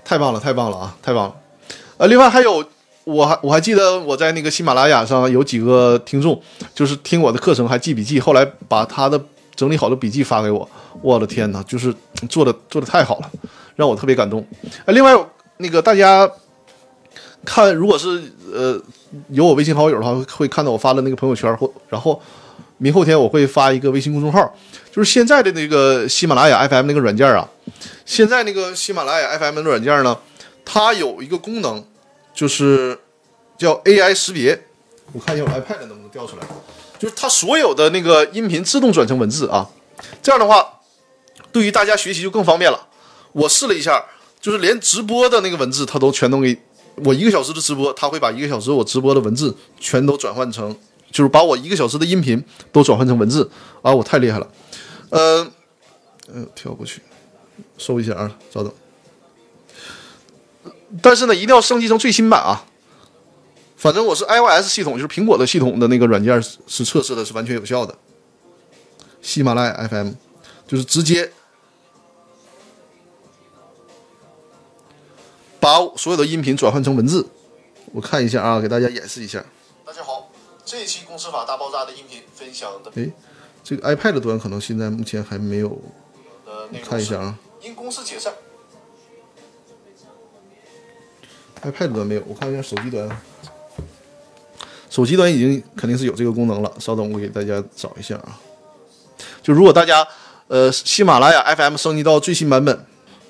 [0.06, 1.36] 太棒了，太棒了啊，太棒了！
[1.98, 2.64] 呃，另外还有，
[3.04, 6.40] 我还我还记得我在那个喜马拉雅上有几个听众，
[6.76, 9.20] 就是听我的课程还记笔记，后来把他的
[9.56, 10.70] 整理好的笔记发给我。
[11.02, 11.94] 我的天哪，就是
[12.30, 13.32] 做的做的太好了，
[13.76, 14.46] 让我特别感动。
[14.86, 15.12] 呃，另外
[15.58, 16.30] 那个大家
[17.48, 18.22] 看，如果是
[18.54, 18.80] 呃。
[19.30, 22.22] 有我微信好友的话，会看到我发的那个朋友圈，或然后
[22.78, 24.54] 明后天我会发一个微信公众号，
[24.92, 27.50] 就是现在的那个喜马拉雅 FM 那个软件啊。
[28.06, 30.20] 现在那个喜马拉雅 FM 的软件呢，
[30.66, 31.82] 它有一个功能，
[32.36, 33.00] 就是
[33.58, 34.62] 叫 AI 识别。
[35.14, 36.46] 我看一下我 iPad 能不能调出来，
[37.00, 39.70] 就是它所有的那个音频自动转成文字啊。
[40.22, 40.82] 这样的话，
[41.54, 42.88] 对于大家学习就更方便了。
[43.32, 44.04] 我试了一下，
[44.42, 46.60] 就是连直播的那个文字，它都全都给。
[47.04, 50.76] 我一个小时的直播，他会把一个小时我直播的文字全都转换成，
[51.12, 53.50] 就是把我一个小时的音频都转换成文字
[53.84, 53.94] 啊！
[53.94, 54.48] 我太厉害了，
[55.10, 55.52] 嗯，
[56.34, 57.02] 嗯，跳过去，
[57.78, 58.74] 搜一下啊，稍等。
[61.02, 62.66] 但是呢，一定要升级成最新版啊！
[63.76, 67.94] 反正我是 iOS 系统，就是苹果的系统的那个软件是测试的，是完全有效的。
[69.22, 70.14] 喜马拉雅 FM
[70.68, 71.32] 就是直接。
[75.60, 77.28] 把所有的音频转换成文字，
[77.94, 79.44] 我看一下啊，给大家演示一下。
[79.86, 80.30] 大家好，
[80.66, 83.10] 这一期《公司法大爆炸》的音频分享的，哎，
[83.64, 85.80] 这个 iPad 端可能现在目前还没有。
[86.84, 87.38] 看一下啊。
[87.62, 88.34] 因公司解散。
[91.64, 93.10] iPad 端没有，我看一下手机端。
[94.90, 96.72] 手机端已经肯定是有这个功能了。
[96.80, 98.40] 稍等，我给大家找一下啊。
[99.42, 100.08] 就如果大家
[100.48, 102.86] 呃喜马拉雅 FM 升级到最新版本，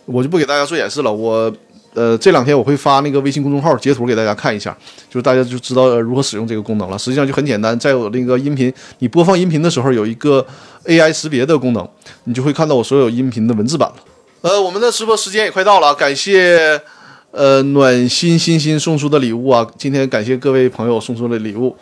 [0.06, 1.14] 我就不给大家做演示了。
[1.14, 1.54] 我
[1.98, 4.78] 呃这两天我会发那个微信公众号截图给大家看一下，
[5.10, 6.98] 就是大家就知道如何使用这个功能了。
[6.98, 10.46] 实际上就很简单，在我那个音频你播放音频的时候，有一个
[10.86, 11.90] AI 识别的功能，
[12.26, 13.96] 你就会看到我所有音频的文字版了。
[14.42, 16.80] 呃，我们的直播时间也快到了，感谢。
[17.32, 19.68] 呃，暖心心心送出的礼物啊！
[19.78, 21.76] 今天感谢各位朋友送出的礼物，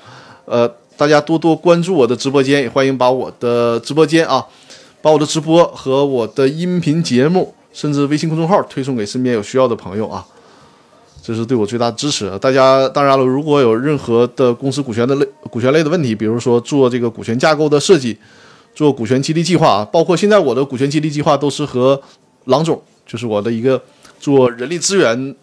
[0.44, 4.44] 呃，大家多多关注我的直播间，也欢迎把我的直播间啊，
[5.02, 10.26] 把我的直播和我的音频节目，甚至微信公众号推送给身边有需要的朋友啊，
[11.22, 12.32] 这是对我最大的支持。
[12.40, 18.18] 大家当然了，如果有任何的公司股权的类股权类的问题，比如说做这个股权架构的设计，
[18.74, 22.02] 做股权激励计划啊，包括现在我的股权激励计划都是和
[22.46, 23.82] 郎总，就是我的一个。
[24.18, 25.36] 做人力资源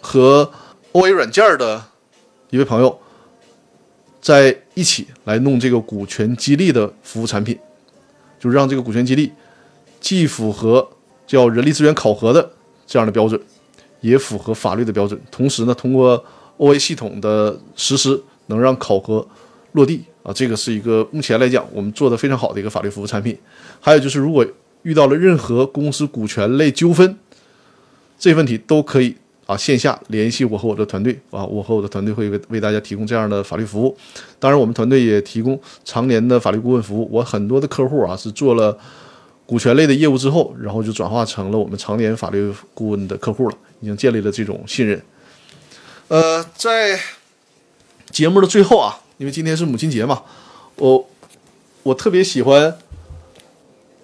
[0.00, 0.48] 和
[0.92, 1.82] OA 软件的
[2.50, 2.96] 一位朋友，
[4.20, 7.58] 在一起来弄这个股权激励的服务产品，
[8.38, 9.32] 就让这个股权激励
[9.98, 10.88] 既符合
[11.30, 12.50] 叫人力资源考核的
[12.84, 13.40] 这样的标准，
[14.00, 15.16] 也符合法律的标准。
[15.30, 16.20] 同时呢，通过
[16.58, 19.24] OA 系统的实施，能让考核
[19.70, 20.32] 落地啊。
[20.32, 23.38] 这个是一个目前来讲我们做的非常好的一个法律服务产品。
[23.78, 24.44] 还有就是，如果
[24.82, 27.16] 遇到了任何公司股权类纠纷，
[28.18, 29.14] 这些问题都可以
[29.46, 33.96] 啊，线下联系我和我的团队啊，我和我的团队会为为大家提供这样的法律服务。
[34.40, 37.08] 当然，我们团队也提供常年的法律顾问服务。
[37.12, 38.76] 我很多的客户啊，是做了
[39.50, 45.02] 股权类的业务之后，然后就转化成了我们常年法律顾问的客户了，已经建立了这种信任。
[46.06, 46.96] 呃，在
[48.12, 50.22] 节目的最后啊，因为今天是母亲节嘛，
[50.76, 51.08] 我
[51.82, 52.78] 我特别喜欢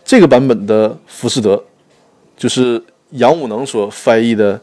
[0.04, 1.62] 这个版本的浮士德，
[2.36, 2.82] 就是。
[3.12, 4.60] 杨武能所翻译的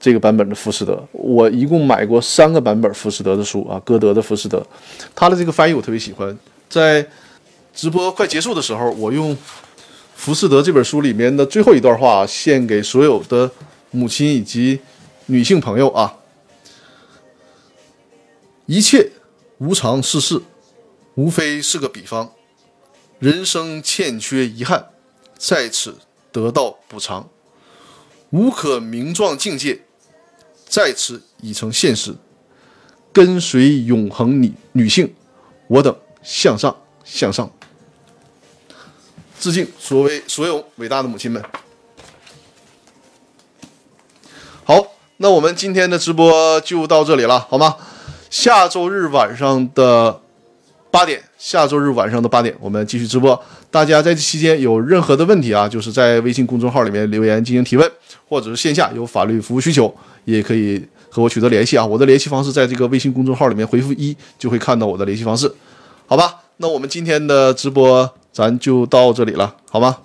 [0.00, 4.58] 这个版本的《浮士德》，我一共买过三个版本《浮士德》的书啊，歌德的《浮士德》，
[5.14, 6.36] 他的这个翻译我特别喜欢。
[6.68, 7.06] 在
[7.72, 9.30] 直播快结束的时候，我用
[10.24, 13.50] 《浮士德》这本书里面的最后一段话，献给所有的
[13.90, 14.80] 母亲以及
[15.26, 16.16] 女性朋友啊：
[18.64, 19.10] 一切
[19.58, 20.40] 无常世事，
[21.16, 22.32] 无非是个比方，
[23.18, 24.86] 人生欠缺遗憾，
[25.36, 25.98] 在此
[26.32, 27.28] 得到补偿。
[28.30, 29.82] 无可名状境界，
[30.66, 32.16] 在此已成现实。
[33.12, 35.12] 跟随永恒女女性，
[35.68, 37.52] 我等向上向上。
[39.44, 41.42] 致敬所谓所有伟大的母亲们。
[44.64, 44.74] 好，
[45.18, 47.76] 那我们今天的直播就到这里了，好吗？
[48.30, 50.18] 下周日晚上的
[50.90, 53.38] 八点，下周日晚上的八点，我们继续直播。
[53.70, 57.92] 大家在这期间有任何的问题啊，就是在微信公众号里面留言进行提问。
[58.26, 61.84] 或者是线下有法律服务需求，也可以和我取得联系啊。
[61.84, 65.54] 我的联系方式在这个微信公众号里面回复一，就会看到我的联系方式，
[66.06, 66.40] 好吧？
[66.56, 69.96] 那我们今天的直播咱就到这里了，好吗？